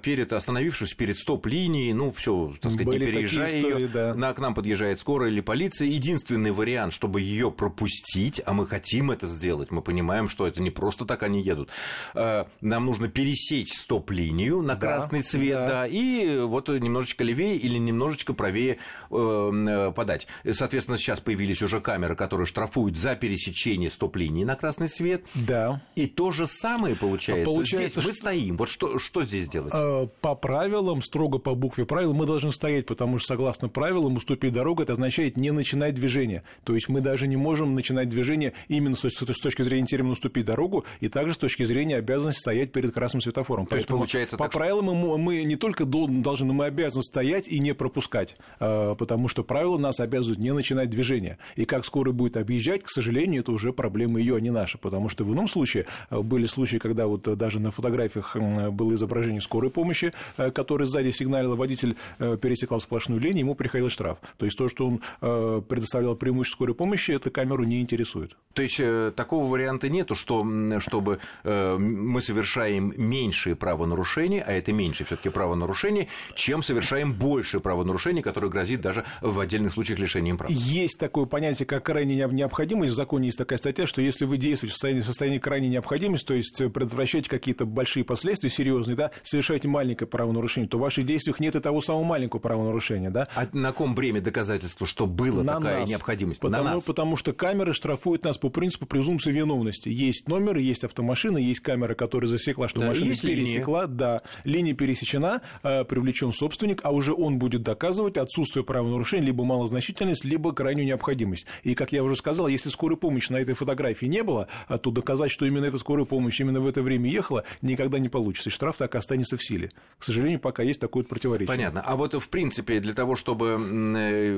перед 0.01 0.33
остановившись 0.33 0.93
перед 0.93 1.17
стоп-линией, 1.17 1.93
ну, 1.93 2.11
все, 2.11 2.53
так 2.61 2.71
сказать, 2.71 2.87
Были 2.87 3.05
не 3.05 3.11
переезжая 3.11 3.47
истории, 3.47 3.81
ее, 3.83 3.87
да. 3.87 4.13
на, 4.13 4.33
к 4.33 4.39
нам 4.39 4.53
подъезжает 4.53 4.99
скорая 4.99 5.29
или 5.29 5.41
полиция. 5.41 5.87
Единственный 5.87 6.51
вариант, 6.51 6.93
чтобы 6.93 7.21
ее 7.21 7.51
пропустить, 7.51 8.41
а 8.45 8.53
мы 8.53 8.67
хотим 8.67 9.11
это 9.11 9.27
сделать, 9.27 9.71
мы 9.71 9.81
понимаем, 9.81 10.29
что 10.29 10.47
это 10.47 10.61
не 10.61 10.69
просто 10.71 11.05
так 11.05 11.23
они 11.23 11.41
едут. 11.41 11.69
э, 12.13 12.45
Нам 12.61 12.85
нужно 12.85 13.07
пересечь 13.07 13.73
стоп-линию 13.73 14.61
на 14.61 14.75
красный 14.75 15.21
цвет, 15.21 15.57
да. 15.59 15.67
да, 15.67 15.87
и 15.87 16.39
вот 16.39 16.69
немножечко 16.69 17.23
левее 17.23 17.57
или 17.57 17.77
немножечко 17.77 18.33
правее 18.33 18.77
э, 19.11 19.15
э, 19.15 19.91
подать. 19.91 20.27
Соответственно, 20.51 20.97
сейчас 20.97 21.19
появились 21.19 21.61
уже 21.61 21.81
камеры, 21.81 22.15
которые 22.15 22.47
штрафуют 22.47 22.97
за 22.97 23.15
пересечение 23.15 23.89
стоп-линии 23.91 24.43
на 24.43 24.55
красный 24.55 24.87
свет. 24.87 25.23
Да. 25.35 25.81
И 25.95 26.07
то 26.07 26.31
же 26.31 26.47
самое 26.47 26.95
получается. 26.95 27.45
Получается, 27.49 28.01
здесь 28.01 28.05
мы 28.05 28.13
что- 28.13 28.21
стоим. 28.21 28.57
Вот 28.57 28.69
что, 28.69 28.99
что 28.99 29.23
здесь 29.23 29.49
делать? 29.49 29.72
Э, 29.73 30.07
По 30.21 30.35
правилам, 30.35 31.01
строго 31.01 31.39
по 31.39 31.55
букве 31.55 31.85
правил, 31.85 32.13
мы 32.13 32.27
должны 32.27 32.51
стоять, 32.51 32.85
потому 32.85 33.17
что, 33.17 33.29
согласно 33.29 33.69
правилам, 33.69 34.17
уступить 34.17 34.53
дорогу, 34.53 34.83
это 34.83 34.93
означает 34.93 35.35
не 35.35 35.49
начинать 35.51 35.95
движение. 35.95 36.43
То 36.63 36.75
есть 36.75 36.89
мы 36.89 37.01
даже 37.01 37.27
не 37.27 37.37
можем 37.37 37.73
начинать 37.73 38.07
движение 38.07 38.53
именно 38.67 38.95
с 38.95 39.01
точки 39.01 39.63
зрения 39.63 39.87
термина 39.87 40.13
«уступить 40.13 40.45
дорогу», 40.45 40.85
и 40.99 41.09
также 41.09 41.33
с 41.33 41.37
точки 41.37 41.63
зрения 41.63 41.97
обязанности 41.97 42.39
стоять 42.39 42.71
перед 42.71 42.93
красным 42.93 43.21
светофором. 43.21 43.65
То 43.65 43.75
есть 43.75 43.87
Поэтому 43.87 44.01
получается 44.01 44.37
по 44.37 44.45
так, 44.45 44.53
правилам 44.53 44.85
мы, 44.85 45.17
мы 45.17 45.43
не 45.43 45.55
только 45.55 45.85
дол- 45.85 46.07
должны, 46.07 46.47
но 46.47 46.53
мы 46.53 46.65
обязаны 46.65 47.01
стоять 47.01 47.47
и 47.47 47.59
не 47.59 47.73
пропускать, 47.73 48.37
э, 48.59 48.95
потому 48.97 49.27
что 49.27 49.43
правила 49.43 49.77
нас 49.77 49.99
обязывают 49.99 50.39
не 50.39 50.53
начинать 50.53 50.91
движение. 50.91 51.39
И 51.55 51.65
как 51.65 51.85
скорая 51.85 52.13
будет 52.13 52.37
объезжать, 52.37 52.83
к 52.83 52.89
сожалению, 52.89 53.41
это 53.41 53.51
уже 53.51 53.73
проблема 53.73 54.19
ее, 54.19 54.35
а 54.35 54.39
не 54.39 54.51
наша, 54.51 54.77
потому 54.77 55.09
что 55.09 55.23
в 55.23 55.33
ином 55.33 55.47
случае 55.47 55.87
э, 56.11 56.19
были 56.19 56.45
случаи, 56.45 56.77
когда 56.77 57.07
вот 57.07 57.23
даже 57.37 57.59
на 57.59 57.71
фотографиях 57.71 58.35
было 58.71 58.93
изображение 58.93 59.41
скорой 59.53 59.69
помощи, 59.69 60.11
э, 60.37 60.49
который 60.49 60.87
сзади 60.87 61.11
сигналил, 61.11 61.55
водитель 61.55 61.95
э, 62.17 62.37
пересекал 62.41 62.81
сплошную 62.81 63.21
линию, 63.21 63.41
ему 63.41 63.53
приходил 63.53 63.89
штраф. 63.89 64.17
То 64.37 64.45
есть 64.45 64.57
то, 64.57 64.67
что 64.67 64.87
он 64.87 65.01
э, 65.21 65.61
предоставлял 65.69 66.15
преимущество 66.15 66.57
скорой 66.57 66.73
помощи, 66.73 67.11
это 67.11 67.29
камеру 67.29 67.63
не 67.63 67.79
интересует. 67.79 68.35
То 68.53 68.63
есть 68.63 68.79
такого 69.15 69.49
варианта 69.49 69.89
нету, 69.89 70.13
что, 70.13 70.45
чтобы 70.79 71.19
мы 71.43 72.21
совершаем 72.21 72.93
меньшие 72.95 73.55
правонарушения, 73.55 74.43
а 74.43 74.51
это 74.51 74.71
меньше 74.71 75.03
все-таки 75.05 75.29
правонарушений, 75.29 76.07
чем 76.35 76.61
совершаем 76.61 77.13
больше 77.13 77.59
правонарушений, 77.59 78.21
которое 78.21 78.49
грозит 78.49 78.81
даже 78.81 79.05
в 79.21 79.39
отдельных 79.39 79.73
случаях 79.73 79.97
лишением 79.97 80.37
прав. 80.37 80.51
Есть 80.51 80.99
такое 80.99 81.25
понятие, 81.25 81.65
как 81.65 81.83
крайняя 81.83 82.27
необходимость. 82.27 82.91
В 82.91 82.95
законе 82.95 83.27
есть 83.27 83.37
такая 83.39 83.57
статья, 83.57 83.87
что 83.87 84.01
если 84.01 84.25
вы 84.25 84.37
действуете 84.37 84.73
в 84.73 84.75
состоянии, 84.75 85.01
в 85.01 85.05
состоянии 85.05 85.39
крайней 85.39 85.69
необходимости, 85.69 86.27
то 86.27 86.35
есть 86.35 86.57
предотвращаете 86.57 87.29
какие-то 87.29 87.65
большие 87.65 88.03
последствия, 88.03 88.51
серьезные, 88.51 88.95
да, 88.95 89.11
совершаете 89.43 89.67
маленькое 89.67 90.07
правонарушение, 90.07 90.69
то 90.69 90.77
в 90.77 90.81
ваших 90.81 91.05
действиях 91.05 91.39
нет 91.39 91.55
и 91.55 91.59
того 91.59 91.81
самого 91.81 92.03
маленького 92.03 92.39
правонарушения. 92.39 93.09
Да? 93.09 93.27
А 93.35 93.47
на 93.51 93.73
ком 93.73 93.93
бремя 93.93 94.21
доказательства, 94.21 94.87
что 94.87 95.05
была 95.05 95.43
на 95.43 95.55
такая 95.55 95.81
нас. 95.81 95.89
необходимость? 95.89 96.39
Потому, 96.39 96.63
на 96.63 96.73
нас. 96.75 96.83
потому 96.83 97.15
что 97.17 97.33
камеры 97.33 97.73
штрафуют 97.73 98.23
нас 98.23 98.37
по 98.37 98.49
принципу 98.49 98.85
презумпции 98.85 99.31
виновности. 99.31 99.89
Есть 99.89 100.27
номеры, 100.29 100.61
есть 100.61 100.83
автомашина, 100.85 101.37
есть 101.37 101.59
камера, 101.59 101.93
которая 101.93 102.29
засекла, 102.29 102.67
что 102.67 102.79
Да, 102.79 102.87
машина 102.87 103.09
есть 103.09 103.23
линия. 103.23 103.45
пересекла, 103.45 103.87
да, 103.87 104.21
линия 104.45 104.73
пересечена, 104.73 105.41
э, 105.63 105.83
привлечен 105.83 106.31
собственник, 106.31 106.79
а 106.83 106.91
уже 106.91 107.13
он 107.13 107.37
будет 107.37 107.63
доказывать 107.63 108.17
отсутствие 108.17 108.63
правонарушения, 108.63 109.25
либо 109.25 109.43
малозначительность, 109.43 110.23
либо 110.23 110.53
крайнюю 110.53 110.85
необходимость. 110.87 111.45
И, 111.63 111.75
как 111.75 111.91
я 111.91 112.03
уже 112.03 112.15
сказал, 112.15 112.47
если 112.47 112.69
скорой 112.69 112.97
помощи 112.97 113.31
на 113.31 113.37
этой 113.37 113.55
фотографии 113.55 114.05
не 114.05 114.23
было, 114.23 114.47
а 114.67 114.77
то 114.77 114.91
доказать, 114.91 115.31
что 115.31 115.45
именно 115.45 115.65
эта 115.65 115.77
скорая 115.77 116.05
помощь 116.05 116.39
именно 116.39 116.61
в 116.61 116.67
это 116.67 116.81
время 116.81 117.09
ехала, 117.09 117.43
никогда 117.61 117.99
не 117.99 118.09
получится. 118.09 118.49
И 118.49 118.53
штраф 118.53 118.77
так 118.77 118.95
и 118.95 118.97
останется 119.33 119.37
в 119.37 119.43
силе. 119.43 119.71
К 119.99 120.05
сожалению, 120.05 120.39
пока 120.39 120.63
есть 120.63 120.81
такое 120.81 121.05
противоречие. 121.05 121.47
Понятно. 121.47 121.81
А 121.81 121.95
вот, 121.95 122.13
в 122.13 122.29
принципе, 122.29 122.81
для 122.81 122.93
того, 122.93 123.15
чтобы 123.15 123.51
э, 123.51 124.33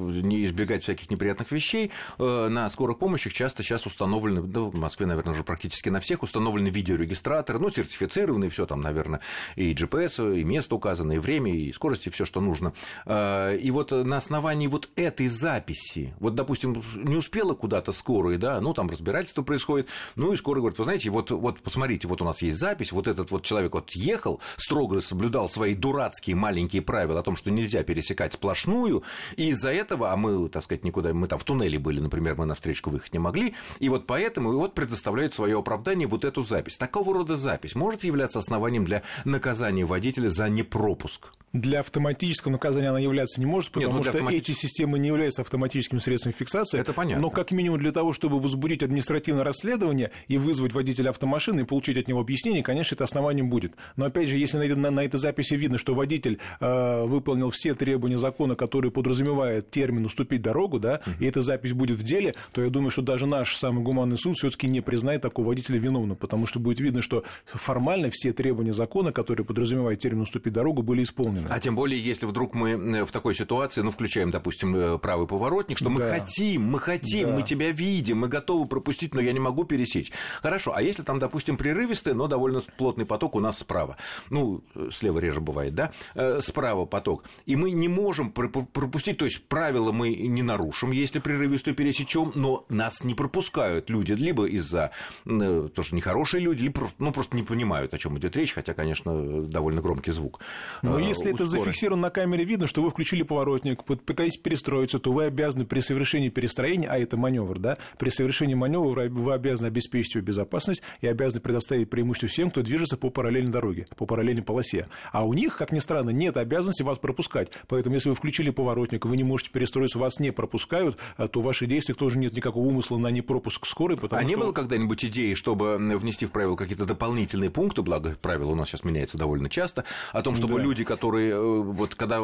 не 0.00 0.44
избегать 0.46 0.82
всяких 0.82 1.10
неприятных 1.10 1.52
вещей, 1.52 1.92
э, 2.18 2.48
на 2.48 2.68
скорых 2.70 2.98
помощях 2.98 3.32
часто 3.32 3.62
сейчас 3.62 3.86
установлены, 3.86 4.42
да, 4.42 4.62
в 4.62 4.74
Москве, 4.74 5.06
наверное, 5.06 5.34
уже 5.34 5.44
практически 5.44 5.90
на 5.90 6.00
всех 6.00 6.24
установлены 6.24 6.70
видеорегистраторы, 6.70 7.60
ну, 7.60 7.70
сертифицированные, 7.70 8.50
все 8.50 8.66
там, 8.66 8.80
наверное, 8.80 9.20
и 9.54 9.72
GPS, 9.74 10.40
и 10.40 10.42
место 10.42 10.74
указано, 10.74 11.12
и 11.12 11.18
время, 11.18 11.54
и 11.54 11.72
скорость, 11.72 12.08
и 12.08 12.10
все, 12.10 12.24
что 12.24 12.40
нужно. 12.40 12.72
Э, 13.06 13.56
И 13.56 13.70
вот 13.70 13.92
на 13.92 14.16
основании 14.16 14.66
вот 14.66 14.90
этой 14.96 15.28
записи, 15.28 16.14
вот, 16.18 16.34
допустим, 16.34 16.82
не 16.96 17.14
успела 17.14 17.54
куда-то 17.54 17.92
скорая, 17.92 18.38
да, 18.38 18.60
ну, 18.60 18.74
там 18.74 18.90
разбирательство 18.90 19.42
происходит, 19.42 19.86
ну, 20.16 20.32
и 20.32 20.36
скорая 20.36 20.62
говорит, 20.62 20.78
вы 20.80 20.84
знаете, 20.84 21.10
вот, 21.10 21.30
вот 21.30 21.60
посмотрите, 21.60 22.08
вот 22.08 22.20
у 22.22 22.24
нас 22.24 22.42
есть 22.42 22.58
запись, 22.58 22.90
вот 22.90 23.06
этот 23.06 23.30
вот 23.30 23.44
человек 23.44 23.74
вот 23.74 23.92
ехал, 24.10 24.40
строго 24.56 25.00
соблюдал 25.00 25.48
свои 25.48 25.74
дурацкие 25.74 26.36
маленькие 26.36 26.82
правила 26.82 27.20
о 27.20 27.22
том, 27.22 27.36
что 27.36 27.50
нельзя 27.50 27.82
пересекать 27.82 28.32
сплошную, 28.34 29.02
и 29.36 29.48
из-за 29.50 29.72
этого, 29.72 30.12
а 30.12 30.16
мы, 30.16 30.48
так 30.48 30.64
сказать, 30.64 30.84
никуда, 30.84 31.12
мы 31.14 31.28
там 31.28 31.38
в 31.38 31.44
туннеле 31.44 31.78
были, 31.78 32.00
например, 32.00 32.34
мы 32.36 32.46
на 32.46 32.54
встречку 32.54 32.90
выехать 32.90 33.12
не 33.12 33.18
могли, 33.18 33.54
и 33.78 33.88
вот 33.88 34.06
поэтому 34.06 34.52
и 34.52 34.56
вот 34.56 34.74
предоставляют 34.74 35.34
свое 35.34 35.58
оправдание 35.58 36.08
вот 36.08 36.24
эту 36.24 36.42
запись. 36.42 36.76
Такого 36.76 37.14
рода 37.14 37.36
запись 37.36 37.74
может 37.74 38.04
являться 38.04 38.38
основанием 38.38 38.84
для 38.84 39.02
наказания 39.24 39.84
водителя 39.84 40.28
за 40.28 40.48
непропуск. 40.48 41.32
Для 41.52 41.80
автоматического 41.80 42.52
наказания 42.52 42.90
она 42.90 43.00
являться 43.00 43.40
не 43.40 43.46
может, 43.46 43.72
потому 43.72 43.94
Нет, 43.94 43.96
ну, 43.96 44.02
что 44.04 44.10
автоматического... 44.12 44.52
эти 44.52 44.60
системы 44.60 44.98
не 45.00 45.08
являются 45.08 45.42
автоматическими 45.42 45.98
средствами 45.98 46.32
фиксации. 46.32 46.78
Это 46.78 46.92
понятно. 46.92 47.22
Но 47.22 47.30
как 47.30 47.50
минимум 47.50 47.80
для 47.80 47.90
того, 47.90 48.12
чтобы 48.12 48.38
возбудить 48.38 48.84
административное 48.84 49.42
расследование 49.42 50.12
и 50.28 50.38
вызвать 50.38 50.72
водителя 50.72 51.10
автомашины 51.10 51.62
и 51.62 51.64
получить 51.64 51.96
от 51.96 52.06
него 52.06 52.20
объяснение, 52.20 52.62
конечно, 52.62 52.94
это 52.94 53.02
основанием 53.02 53.50
будет. 53.50 53.74
Но 54.00 54.06
опять 54.06 54.30
же, 54.30 54.38
если 54.38 54.56
на, 54.56 54.76
на, 54.76 54.90
на 54.90 55.04
этой 55.04 55.18
записи 55.18 55.52
видно, 55.52 55.76
что 55.76 55.94
водитель 55.94 56.38
э, 56.58 57.04
выполнил 57.04 57.50
все 57.50 57.74
требования 57.74 58.18
закона, 58.18 58.56
которые 58.56 58.90
подразумевают 58.90 59.70
термин 59.70 60.06
уступить 60.06 60.40
дорогу, 60.40 60.80
да, 60.80 61.02
uh-huh. 61.04 61.12
и 61.20 61.26
эта 61.26 61.42
запись 61.42 61.74
будет 61.74 61.98
в 61.98 62.02
деле, 62.02 62.34
то 62.52 62.62
я 62.62 62.70
думаю, 62.70 62.90
что 62.90 63.02
даже 63.02 63.26
наш 63.26 63.56
самый 63.56 63.84
гуманный 63.84 64.16
суд 64.16 64.38
все-таки 64.38 64.68
не 64.68 64.80
признает 64.80 65.20
такого 65.20 65.48
водителя 65.48 65.78
виновным, 65.78 66.16
потому 66.16 66.46
что 66.46 66.58
будет 66.58 66.80
видно, 66.80 67.02
что 67.02 67.24
формально 67.44 68.08
все 68.10 68.32
требования 68.32 68.72
закона, 68.72 69.12
которые 69.12 69.44
подразумевают 69.44 70.00
термин 70.00 70.22
уступить 70.22 70.54
дорогу, 70.54 70.80
были 70.80 71.02
исполнены. 71.02 71.46
А 71.50 71.60
тем 71.60 71.76
более, 71.76 72.02
если 72.02 72.24
вдруг 72.24 72.54
мы 72.54 72.70
э, 72.70 73.04
в 73.04 73.12
такой 73.12 73.34
ситуации, 73.34 73.82
ну, 73.82 73.90
включаем, 73.90 74.30
допустим, 74.30 74.74
э, 74.74 74.98
правый 74.98 75.26
поворотник, 75.26 75.76
что 75.76 75.90
да. 75.90 75.90
мы 75.90 76.00
хотим, 76.00 76.62
мы 76.62 76.78
хотим, 76.78 77.28
да. 77.28 77.34
мы 77.34 77.42
тебя 77.42 77.70
видим, 77.70 78.20
мы 78.20 78.28
готовы 78.28 78.66
пропустить, 78.66 79.12
но 79.12 79.20
я 79.20 79.32
не 79.32 79.40
могу 79.40 79.64
пересечь. 79.64 80.10
Хорошо, 80.40 80.72
а 80.74 80.80
если 80.80 81.02
там, 81.02 81.18
допустим, 81.18 81.58
прерывистый, 81.58 82.14
но 82.14 82.28
довольно 82.28 82.62
плотный 82.78 83.04
поток 83.04 83.34
у 83.34 83.40
нас 83.40 83.58
справа, 83.58 83.89
ну, 84.30 84.62
э, 84.74 84.88
слева 84.92 85.18
реже 85.18 85.40
бывает, 85.40 85.74
да, 85.74 85.92
справа 86.40 86.84
поток, 86.84 87.24
и 87.46 87.56
мы 87.56 87.70
не 87.70 87.88
можем 87.88 88.30
пропустить, 88.30 89.18
то 89.18 89.24
есть 89.24 89.44
правила 89.46 89.92
мы 89.92 90.14
не 90.14 90.42
нарушим, 90.42 90.90
если 90.90 91.18
прерывистую 91.18 91.74
пересечем, 91.74 92.32
но 92.34 92.64
нас 92.68 93.04
не 93.04 93.14
пропускают 93.14 93.90
люди, 93.90 94.12
либо 94.12 94.46
из-за, 94.46 94.90
то, 95.24 95.82
что 95.82 95.94
нехорошие 95.94 96.42
люди, 96.42 96.62
либо 96.62 96.90
ну, 96.98 97.12
просто 97.12 97.36
не 97.36 97.42
понимают, 97.42 97.94
о 97.94 97.98
чем 97.98 98.18
идет 98.18 98.36
речь, 98.36 98.52
хотя, 98.52 98.74
конечно, 98.74 99.42
довольно 99.42 99.80
громкий 99.80 100.10
звук. 100.10 100.40
Но 100.82 100.98
если 100.98 101.32
это 101.32 101.46
зафиксировано 101.46 102.02
на 102.02 102.10
камере, 102.10 102.44
видно, 102.44 102.66
что 102.66 102.82
вы 102.82 102.90
включили 102.90 103.22
поворотник, 103.22 103.84
пытаетесь 103.84 104.38
перестроиться, 104.38 104.98
то 104.98 105.12
вы 105.12 105.24
обязаны 105.24 105.64
при 105.64 105.80
совершении 105.80 106.28
перестроения, 106.28 106.88
а 106.88 106.98
это 106.98 107.16
маневр, 107.16 107.58
да, 107.58 107.78
при 107.98 108.10
совершении 108.10 108.54
маневра 108.54 109.08
вы 109.08 109.32
обязаны 109.32 109.68
обеспечить 109.68 110.16
ее 110.16 110.22
безопасность 110.22 110.82
и 111.00 111.06
обязаны 111.06 111.40
предоставить 111.40 111.90
преимущество 111.90 112.28
всем, 112.28 112.50
кто 112.50 112.62
движется 112.62 112.96
по 112.96 113.10
параллельной 113.10 113.52
дороге, 113.52 113.79
по 113.96 114.06
параллельной 114.06 114.42
полосе. 114.42 114.88
А 115.12 115.24
у 115.24 115.34
них, 115.34 115.56
как 115.56 115.72
ни 115.72 115.78
странно, 115.78 116.10
нет 116.10 116.36
обязанности 116.36 116.82
вас 116.82 116.98
пропускать. 116.98 117.50
Поэтому, 117.68 117.94
если 117.94 118.08
вы 118.08 118.14
включили 118.14 118.50
поворотник, 118.50 119.04
вы 119.04 119.16
не 119.16 119.24
можете 119.24 119.50
перестроиться, 119.50 119.98
вас 119.98 120.18
не 120.20 120.30
пропускают, 120.30 120.96
а 121.16 121.28
то 121.28 121.40
ваши 121.40 121.66
действия 121.66 121.94
тоже 121.94 122.18
нет 122.18 122.32
никакого 122.34 122.66
умысла 122.66 122.98
на 122.98 123.08
непропуск 123.08 123.66
скорой. 123.66 123.96
Потому 123.96 124.20
а 124.20 124.24
что... 124.24 124.30
не 124.30 124.36
было 124.36 124.52
когда-нибудь 124.52 125.04
идеи, 125.04 125.34
чтобы 125.34 125.76
внести 125.76 126.26
в 126.26 126.30
правила 126.30 126.56
какие-то 126.56 126.86
дополнительные 126.86 127.50
пункты, 127.50 127.82
благо 127.82 128.16
правила 128.20 128.50
у 128.50 128.54
нас 128.54 128.68
сейчас 128.68 128.84
меняются 128.84 129.18
довольно 129.18 129.48
часто, 129.48 129.84
о 130.12 130.22
том, 130.22 130.34
чтобы 130.34 130.56
да. 130.56 130.62
люди, 130.62 130.84
которые 130.84 131.32
э, 131.32 131.60
вот 131.62 131.94
когда 131.94 132.20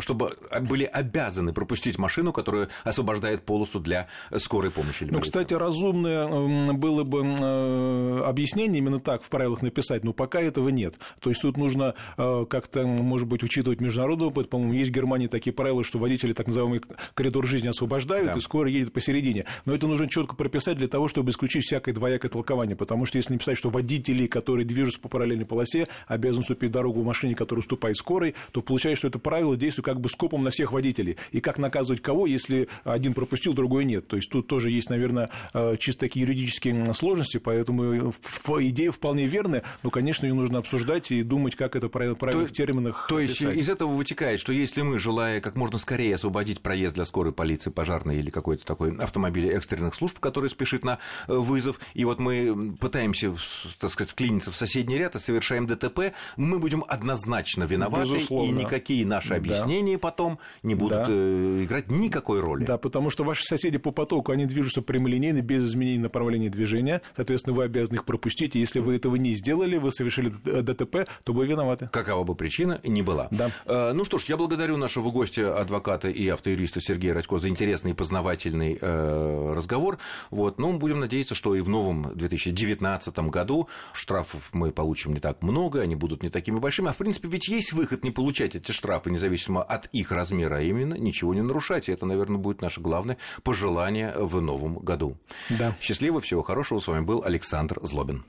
чтобы 0.00 0.36
были 0.62 0.84
обязаны 0.84 1.52
пропустить 1.52 1.98
машину, 1.98 2.32
которая 2.32 2.68
освобождает 2.84 3.42
полосу 3.42 3.80
для 3.80 4.08
скорой 4.36 4.70
помощи. 4.70 5.06
Ну, 5.10 5.20
кстати, 5.20 5.54
разумное 5.54 6.26
было 6.72 7.04
бы 7.04 7.24
э, 7.24 8.22
объяснение 8.24 8.78
именно 8.78 9.00
так 9.00 9.22
в 9.22 9.28
правилах 9.28 9.62
написать, 9.62 10.04
но 10.04 10.12
пока 10.12 10.40
этого 10.40 10.68
нет. 10.68 10.97
То 11.20 11.30
есть 11.30 11.42
тут 11.42 11.56
нужно 11.56 11.94
э, 12.16 12.44
как-то, 12.48 12.86
может 12.86 13.28
быть, 13.28 13.42
учитывать 13.42 13.80
международный 13.80 14.26
опыт. 14.26 14.48
По-моему, 14.48 14.74
есть 14.74 14.90
в 14.90 14.94
Германии 14.94 15.26
такие 15.26 15.52
правила, 15.52 15.84
что 15.84 15.98
водители 15.98 16.32
так 16.32 16.46
называемый 16.46 16.80
коридор 17.14 17.46
жизни 17.46 17.68
освобождают, 17.68 18.32
да. 18.32 18.38
и 18.38 18.40
скоро 18.40 18.68
едет 18.68 18.92
посередине. 18.92 19.44
Но 19.64 19.74
это 19.74 19.86
нужно 19.86 20.08
четко 20.08 20.36
прописать 20.36 20.76
для 20.76 20.88
того, 20.88 21.08
чтобы 21.08 21.30
исключить 21.30 21.64
всякое 21.64 21.92
двоякое 21.92 22.30
толкование. 22.30 22.76
Потому 22.76 23.04
что 23.06 23.18
если 23.18 23.34
написать, 23.34 23.58
что 23.58 23.70
водители, 23.70 24.26
которые 24.26 24.64
движутся 24.64 25.00
по 25.00 25.08
параллельной 25.08 25.46
полосе, 25.46 25.88
обязаны 26.06 26.40
уступить 26.40 26.70
дорогу 26.70 27.02
в 27.02 27.04
машине, 27.04 27.34
которая 27.34 27.60
уступает 27.60 27.96
скорой, 27.96 28.34
то 28.52 28.62
получается, 28.62 29.00
что 29.00 29.08
это 29.08 29.18
правило 29.18 29.56
действует 29.56 29.84
как 29.84 30.00
бы 30.00 30.08
скопом 30.08 30.42
на 30.44 30.50
всех 30.50 30.72
водителей. 30.72 31.16
И 31.32 31.40
как 31.40 31.58
наказывать 31.58 32.02
кого, 32.02 32.26
если 32.26 32.68
один 32.84 33.14
пропустил, 33.14 33.52
другой 33.52 33.84
нет. 33.84 34.06
То 34.06 34.16
есть 34.16 34.30
тут 34.30 34.46
тоже 34.46 34.70
есть, 34.70 34.90
наверное, 34.90 35.28
э, 35.54 35.76
чисто 35.78 36.00
такие 36.00 36.24
юридические 36.24 36.94
сложности, 36.94 37.38
поэтому 37.38 38.12
идея 38.60 38.90
вполне 38.90 39.26
верная, 39.26 39.62
но, 39.82 39.90
конечно, 39.90 40.26
ее 40.26 40.34
нужно 40.34 40.58
обсуждать 40.58 40.77
и 41.10 41.22
думать, 41.22 41.56
как 41.56 41.76
это 41.76 41.88
правильно 41.88 42.16
то, 42.16 42.48
терминах 42.48 43.06
То 43.08 43.20
есть 43.20 43.38
писать. 43.38 43.56
из 43.56 43.68
этого 43.68 43.92
вытекает, 43.92 44.40
что 44.40 44.52
если 44.52 44.82
мы, 44.82 44.98
желая 44.98 45.40
как 45.40 45.56
можно 45.56 45.78
скорее 45.78 46.14
освободить 46.14 46.60
проезд 46.60 46.94
для 46.94 47.04
скорой 47.04 47.32
полиции, 47.32 47.70
пожарной 47.70 48.18
или 48.18 48.30
какой-то 48.30 48.64
такой 48.64 48.96
автомобиля 48.96 49.56
экстренных 49.56 49.94
служб, 49.94 50.18
который 50.18 50.50
спешит 50.50 50.84
на 50.84 50.98
э, 51.26 51.34
вызов, 51.34 51.80
и 51.94 52.04
вот 52.04 52.18
мы 52.18 52.76
пытаемся, 52.80 53.34
так 53.78 53.90
сказать, 53.90 54.10
вклиниться 54.10 54.50
в 54.50 54.56
соседний 54.56 54.98
ряд 54.98 55.14
и 55.14 55.18
совершаем 55.18 55.66
ДТП, 55.66 56.12
мы 56.36 56.58
будем 56.58 56.84
однозначно 56.86 57.64
виноваты, 57.64 58.14
Безусловно. 58.14 58.50
и 58.50 58.64
никакие 58.64 59.06
наши 59.06 59.34
объяснения 59.34 59.94
да. 59.94 59.98
потом 59.98 60.38
не 60.62 60.74
будут 60.74 60.98
да. 60.98 61.06
Э, 61.08 61.64
играть 61.64 61.90
никакой 61.90 62.40
роли. 62.40 62.64
Да, 62.64 62.78
потому 62.78 63.10
что 63.10 63.24
ваши 63.24 63.44
соседи 63.44 63.78
по 63.78 63.90
потоку, 63.90 64.32
они 64.32 64.46
движутся 64.46 64.82
прямолинейно, 64.82 65.42
без 65.42 65.64
изменений 65.64 65.98
направления 65.98 66.50
движения, 66.50 67.02
соответственно, 67.16 67.56
вы 67.56 67.64
обязаны 67.64 67.96
их 67.96 68.04
пропустить, 68.04 68.56
и 68.56 68.58
если 68.58 68.80
вы 68.80 68.96
этого 68.96 69.16
не 69.16 69.34
сделали, 69.34 69.76
вы 69.76 69.92
совершили 69.92 70.32
ДТП, 70.72 71.08
то 71.24 71.32
вы 71.32 71.46
виноваты. 71.46 71.88
Какова 71.92 72.24
бы 72.24 72.34
причина 72.34 72.80
ни 72.84 73.02
была. 73.02 73.28
Да. 73.30 73.50
Э, 73.66 73.92
ну 73.92 74.04
что 74.04 74.18
ж, 74.18 74.24
я 74.24 74.36
благодарю 74.36 74.76
нашего 74.76 75.10
гостя, 75.10 75.58
адвоката 75.58 76.08
и 76.08 76.28
автоюриста 76.28 76.80
Сергея 76.80 77.14
Радько 77.14 77.38
за 77.38 77.48
интересный 77.48 77.92
и 77.92 77.94
познавательный 77.94 78.78
э, 78.80 79.52
разговор. 79.54 79.98
Вот. 80.30 80.58
Ну, 80.58 80.78
будем 80.78 81.00
надеяться, 81.00 81.34
что 81.34 81.54
и 81.54 81.60
в 81.60 81.68
новом 81.68 82.12
2019 82.14 83.18
году 83.30 83.68
штрафов 83.92 84.50
мы 84.52 84.72
получим 84.72 85.14
не 85.14 85.20
так 85.20 85.42
много, 85.42 85.80
они 85.80 85.96
будут 85.96 86.22
не 86.22 86.30
такими 86.30 86.58
большими. 86.58 86.88
А 86.88 86.92
в 86.92 86.96
принципе, 86.96 87.28
ведь 87.28 87.48
есть 87.48 87.72
выход 87.72 88.04
не 88.04 88.10
получать 88.10 88.54
эти 88.54 88.72
штрафы, 88.72 89.10
независимо 89.10 89.62
от 89.62 89.86
их 89.92 90.12
размера, 90.12 90.56
а 90.56 90.60
именно 90.60 90.94
ничего 90.94 91.34
не 91.34 91.42
нарушать. 91.42 91.88
И 91.88 91.92
это, 91.92 92.06
наверное, 92.06 92.38
будет 92.38 92.62
наше 92.62 92.80
главное 92.80 93.18
пожелание 93.42 94.12
в 94.16 94.40
новом 94.40 94.78
году. 94.78 95.16
Да. 95.50 95.76
Счастливо, 95.80 96.20
всего 96.20 96.42
хорошего. 96.42 96.78
С 96.80 96.88
вами 96.88 97.04
был 97.04 97.22
Александр 97.24 97.78
Злобин. 97.82 98.24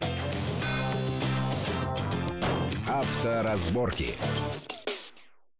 Авторазборки. 2.99 4.13